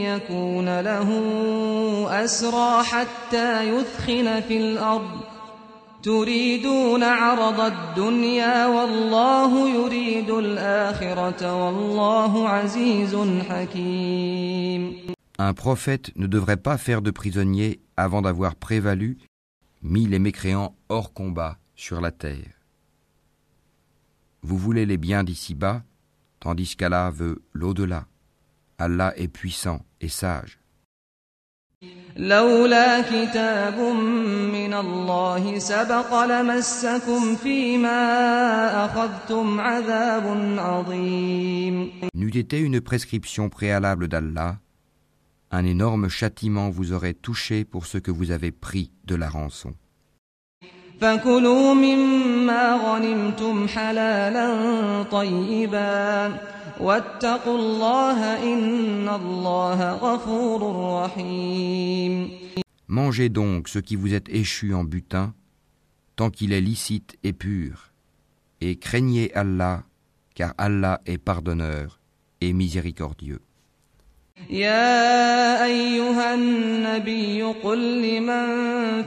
يكون 0.01 0.81
له 0.81 1.09
أسرى 2.25 2.85
حتى 2.85 3.69
يثخن 3.69 4.41
في 4.41 4.57
الأرض 4.59 5.21
تريدون 6.03 7.03
عرض 7.03 7.61
الدنيا 7.61 8.67
والله 8.67 9.69
يريد 9.69 10.31
الآخرة 10.31 11.55
والله 11.65 12.49
عزيز 12.49 13.17
حكيم 13.49 15.09
Un 15.41 15.55
prophète 15.55 16.11
ne 16.17 16.27
devrait 16.27 16.57
pas 16.57 16.79
faire 16.79 17.01
de 17.01 17.13
prisonnier 17.13 17.81
avant 17.97 18.23
d'avoir 18.23 18.57
prévalu, 18.57 19.19
mis 19.83 20.07
les 20.07 20.19
mécréants 20.19 20.75
hors 20.89 21.13
combat 21.13 21.59
sur 21.77 22.01
la 22.01 22.11
terre. 22.11 22.52
Vous 24.43 24.59
voulez 24.59 24.87
les 24.87 24.97
biens 24.97 25.25
d'ici-bas, 25.25 25.83
tandis 26.41 26.77
qu'Allah 26.77 27.11
veut 27.11 27.43
l'au-delà. 27.53 28.07
Allah 28.79 29.13
est 29.17 29.29
puissant 29.29 29.81
et 30.01 30.09
sage. 30.09 30.59
لولا 32.17 33.01
كتاب 33.01 33.79
من 34.53 34.75
الله 34.75 35.59
سبق 35.59 36.25
لمسكم 36.25 37.37
فيما 37.37 38.01
أخذتم 38.85 39.61
عذاب 39.61 40.59
عظيم 40.59 41.91
N'eût 42.15 42.37
été 42.37 42.59
une 42.59 42.81
prescription 42.81 43.49
préalable 43.49 44.09
d'Allah, 44.09 44.59
un 45.53 45.65
énorme 45.65 46.09
châtiment 46.09 46.71
vous 46.71 46.93
aurait 46.93 47.15
touché 47.15 47.65
pour 47.65 47.87
ce 47.87 47.99
que 47.99 48.11
vous 48.11 48.33
avez 48.33 48.51
pris 48.51 48.91
de 49.05 49.15
la 49.15 49.29
rançon. 49.29 49.75
فكلوا 51.01 51.75
مما 51.75 52.75
غنمتم 52.75 53.69
حلالا 53.69 54.49
طيبا 55.03 56.37
واتقوا 56.81 57.59
الله 57.59 58.19
إن 58.53 59.09
الله 59.09 59.93
غفور 59.93 60.61
رحيم 61.05 62.31
Mangez 62.91 63.29
donc 63.29 63.69
ce 63.69 63.79
qui 63.79 63.97
vous 63.97 64.15
est 64.15 64.31
échu 64.31 64.73
en 64.73 64.83
butin, 64.83 65.35
tant 66.17 66.31
qu'il 66.31 66.55
est 66.55 66.63
licite 66.63 67.19
et 67.23 67.35
pur, 67.35 67.93
et 68.63 68.77
craignez 68.77 69.31
Allah, 69.35 69.83
car 70.35 70.55
Allah 70.57 71.03
est 71.05 71.19
pardonneur 71.19 72.01
et 72.41 72.55
miséricordieux. 72.55 73.41
يا 74.50 75.66
أيها 75.66 76.34
النبي 76.34 77.44
قل 77.44 78.02
لمن 78.02 78.48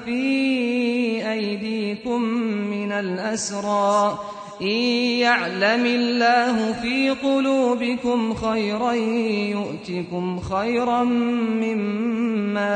في 0.05 1.33
أيديكم 1.33 2.23
من 2.71 2.93
الأسرى 2.93 4.19
إن 4.63 4.67
يعلم 5.21 5.87
الله 5.87 6.73
في 6.73 7.11
قلوبكم 7.11 8.35
خيرا 8.35 8.93
يؤتكم 9.53 10.41
خيرا 10.41 11.05
مما 11.63 12.73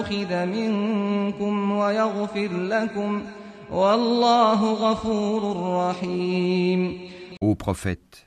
أخذ 0.00 0.46
منكم 0.46 1.72
ويغفر 1.72 2.50
لكم 2.52 3.22
والله 3.72 4.72
غفور 4.72 5.42
رحيم. 5.88 6.98
Ô 7.40 7.54
prophète, 7.54 8.26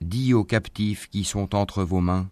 dis 0.00 0.32
aux 0.34 0.44
captifs 0.44 1.06
qui 1.06 1.24
sont 1.24 1.54
entre 1.54 1.82
vos 1.84 2.00
mains, 2.00 2.28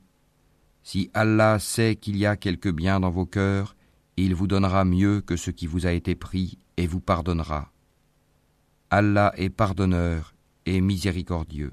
Si 0.89 1.11
Allah 1.15 1.59
sait 1.59 1.97
qu'il 1.97 2.17
y 2.17 2.27
a 2.27 2.37
quelque 2.37 2.69
bien 2.69 3.01
dans 3.01 3.11
vos 3.11 3.27
cœurs, 3.27 3.75
il 4.17 4.37
vous 4.37 4.47
donnera 4.47 4.85
mieux 4.85 5.21
que 5.21 5.35
ce 5.35 5.51
qui 5.51 5.67
vous 5.67 5.85
a 5.85 5.91
été 5.91 6.15
pris 6.15 6.59
et 6.77 6.87
vous 6.87 7.01
pardonnera. 7.01 7.73
Allah 8.91 9.33
est 9.37 9.51
pardonneur 9.51 10.33
et 10.65 10.81
miséricordieux. 10.81 11.73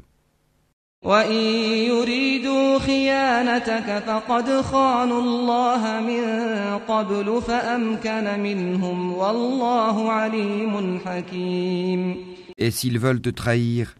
Et 12.57 12.72
s'ils 12.72 12.97
veulent 12.97 13.22
te 13.22 13.30
trahir, 13.30 13.95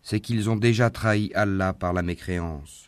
c'est 0.00 0.20
qu'ils 0.20 0.48
ont 0.48 0.56
déjà 0.56 0.88
trahi 0.88 1.30
Allah 1.34 1.74
par 1.74 1.92
la 1.92 2.00
mécréance. 2.00 2.87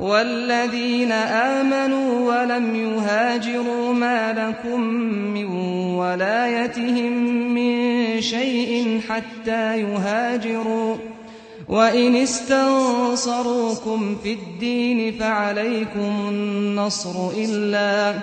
والذين 0.00 1.12
آمنوا 1.12 2.28
ولم 2.28 2.76
يهاجروا 2.76 3.92
ما 3.92 4.32
لكم 4.32 4.80
من 5.34 5.46
ولايتهم 5.96 7.12
من 7.54 7.72
شيء 8.20 9.00
حتى 9.08 9.80
يهاجروا. 9.80 10.96
وإن 11.68 12.16
استنصروكم 12.16 14.16
في 14.22 14.32
الدين 14.32 15.18
فعليكم 15.18 16.12
النصر 16.28 17.30
إلا 17.36 18.14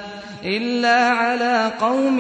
إلا 0.46 1.10
على 1.10 1.72
قوم 1.82 2.18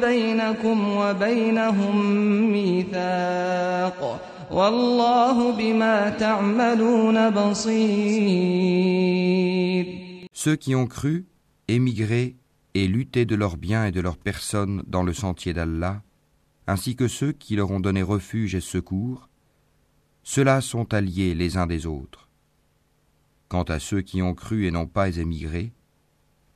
بينكم 0.00 0.96
وبينهم 0.96 2.06
ميثاق. 2.52 4.20
Wallahu 4.50 5.56
bima 5.56 6.10
basir. 7.30 7.76
Ceux 10.32 10.56
qui 10.56 10.74
ont 10.74 10.86
cru, 10.86 11.26
émigré 11.66 12.36
et 12.74 12.86
lutté 12.86 13.24
de 13.24 13.34
leurs 13.34 13.56
biens 13.56 13.86
et 13.86 13.92
de 13.92 14.00
leurs 14.00 14.18
personnes 14.18 14.84
dans 14.86 15.02
le 15.02 15.12
sentier 15.12 15.52
d'Allah, 15.52 16.02
ainsi 16.66 16.94
que 16.94 17.08
ceux 17.08 17.32
qui 17.32 17.56
leur 17.56 17.70
ont 17.70 17.80
donné 17.80 18.02
refuge 18.02 18.54
et 18.54 18.60
secours, 18.60 19.28
ceux-là 20.22 20.60
sont 20.60 20.94
alliés 20.94 21.34
les 21.34 21.56
uns 21.56 21.66
des 21.66 21.86
autres. 21.86 22.28
Quant 23.48 23.64
à 23.64 23.78
ceux 23.78 24.02
qui 24.02 24.22
ont 24.22 24.34
cru 24.34 24.66
et 24.66 24.70
n'ont 24.70 24.86
pas 24.86 25.16
émigré, 25.16 25.72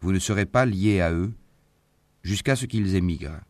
vous 0.01 0.13
ne 0.13 0.19
serez 0.19 0.47
pas 0.47 0.67
liés 0.67 1.01
à 1.01 1.13
eux 1.13 1.33
jusqu'à 2.23 2.55
ce 2.55 2.67
qu'ils 2.67 2.95
émigrent. 2.95 3.41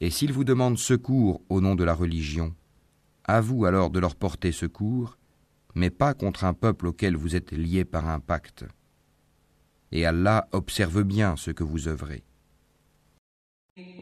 Et 0.00 0.10
s'ils 0.10 0.32
vous 0.32 0.44
demandent 0.44 0.78
secours 0.78 1.40
au 1.48 1.60
nom 1.60 1.74
de 1.74 1.84
la 1.84 1.94
religion, 1.94 2.54
à 3.27 3.41
vous 3.41 3.65
alors 3.65 3.89
de 3.89 3.99
leur 3.99 4.15
porter 4.15 4.51
secours, 4.51 5.17
mais 5.75 5.89
pas 5.89 6.13
contre 6.13 6.43
un 6.43 6.53
peuple 6.53 6.87
auquel 6.87 7.15
vous 7.15 7.35
êtes 7.35 7.51
liés 7.51 7.85
par 7.85 8.07
un 8.07 8.19
pacte. 8.19 8.65
Et 9.91 10.05
Allah 10.05 10.47
observe 10.51 11.03
bien 11.03 11.35
ce 11.37 11.51
que 11.51 11.63
vous 11.63 11.87
œuvrez. 11.87 12.23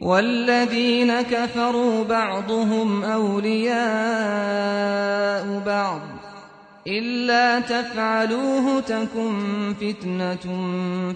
والذين 0.02 1.22
كفروا 1.22 2.04
بعضهم 2.04 3.04
أولياء 3.04 3.82
بعض 5.66 6.02
إلا 6.88 7.60
تفعلوه 7.60 8.80
تكن 8.80 9.74
فتنة 9.74 10.36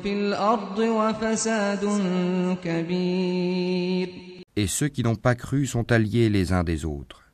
في 0.03 0.13
الأرض 0.13 0.80
وفساد 0.80 1.86
كبير 2.63 4.09
Et 4.57 4.67
ceux 4.67 4.88
qui 4.88 5.03
n'ont 5.03 5.17
pas 5.17 5.36
cru 5.36 5.65
sont 5.65 5.91
alliés 5.91 6.30
les 6.30 6.53
uns 6.53 6.63
des 6.63 6.86
autres. 6.86 7.26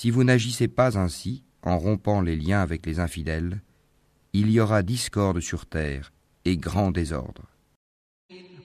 Si 0.00 0.10
vous 0.10 0.24
n'agissez 0.24 0.68
pas 0.68 0.98
ainsi, 0.98 1.42
en 1.62 1.78
rompant 1.78 2.20
les 2.20 2.36
liens 2.36 2.60
avec 2.60 2.86
les 2.86 3.00
infidèles, 3.00 3.60
il 4.32 4.50
y 4.50 4.60
aura 4.60 4.82
discorde 4.82 5.40
sur 5.40 5.66
terre 5.66 6.12
et 6.44 6.56
grand 6.56 6.90
désordre. 6.90 7.44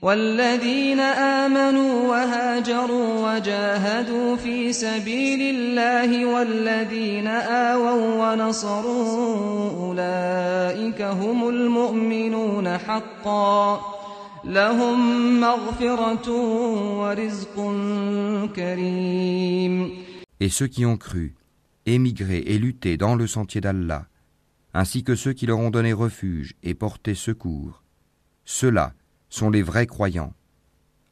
والذين 0.02 1.00
آمنوا 1.00 2.10
وهاجروا 2.10 3.36
وجاهدوا 3.36 4.36
في 4.36 4.74
سبيل 4.74 5.56
الله 5.56 6.26
والذين 6.26 7.28
آووا 7.28 8.34
ونصروا 8.34 9.70
أولئك 9.72 11.02
هم 11.02 11.50
المؤمنون 11.50 12.78
حقا 12.78 13.82
لهم 14.44 15.40
مغفرة 15.40 16.32
ورزق 17.00 17.56
كريم 18.56 20.02
Et 20.40 20.50
ceux 20.50 20.68
qui 20.68 20.86
ont 20.86 20.98
cru, 20.98 21.36
émigré 21.86 22.40
et 22.40 22.58
lutté 22.58 22.98
dans 22.98 23.16
le 23.16 23.28
sentier 23.28 23.62
d'Allah, 23.62 24.08
ainsi 24.74 25.04
que 25.04 25.16
ceux 25.16 25.34
qui 25.34 25.46
leur 25.46 25.60
ont 25.60 25.70
donné 25.70 25.94
refuge 25.94 26.56
et 26.64 26.74
porté 26.74 27.16
secours, 27.16 27.84
ceux-là 28.46 28.94
sont 29.30 29.50
les 29.50 29.62
vrais 29.62 29.88
croyants. 29.88 30.34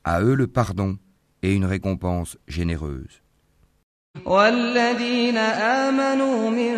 À 0.03 0.21
eux 0.21 0.35
le 0.35 0.47
pardon 0.47 0.97
et 1.41 1.53
une 1.53 1.65
récompense 1.65 2.37
généreuse. 2.47 3.21
والذين 4.25 5.37
آمنوا 5.37 6.49
من 6.49 6.75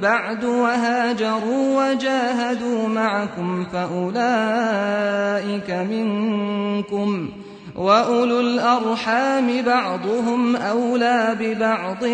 بعد 0.00 0.44
وهاجروا 0.44 1.92
وجاهدوا 1.92 2.88
معكم 2.88 3.64
فأولئك 3.64 4.90
منكم 5.70 7.30
وأولو 7.78 8.40
الأرحام 8.40 9.62
بعضهم 9.62 10.56
أولى 10.56 11.36
ببعض 11.40 12.04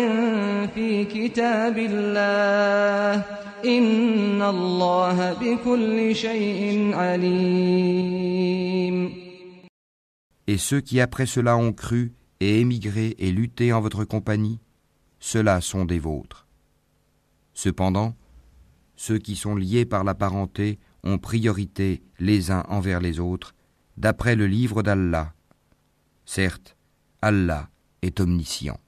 في 0.75 1.05
كتاب 1.05 1.77
الله 1.77 3.23
إن 3.65 4.41
الله 4.41 5.33
بكل 5.33 6.15
شيء 6.15 6.91
عليم 6.93 8.41
Et 10.47 10.57
ceux 10.57 10.81
qui 10.81 10.99
après 10.99 11.27
cela 11.27 11.55
ont 11.55 11.71
cru 11.71 12.13
et 12.39 12.59
émigré 12.59 13.15
et 13.19 13.31
lutté 13.31 13.71
en 13.71 13.79
votre 13.79 14.03
compagnie, 14.03 14.59
ceux-là 15.19 15.61
sont 15.61 15.85
des 15.85 15.99
vôtres. 15.99 16.47
Cependant, 17.53 18.15
ceux 18.95 19.19
qui 19.19 19.35
sont 19.35 19.55
liés 19.55 19.85
par 19.85 20.03
la 20.03 20.15
parenté 20.15 20.79
ont 21.03 21.19
priorité 21.19 22.01
les 22.19 22.51
uns 22.51 22.63
envers 22.67 22.99
les 22.99 23.19
autres 23.19 23.53
d'après 23.97 24.35
le 24.35 24.47
livre 24.47 24.83
d'Allah. 24.83 25.33
Certes, 26.26 26.76
Allah 27.22 27.70
est 28.02 28.20
omniscient. 28.20 28.80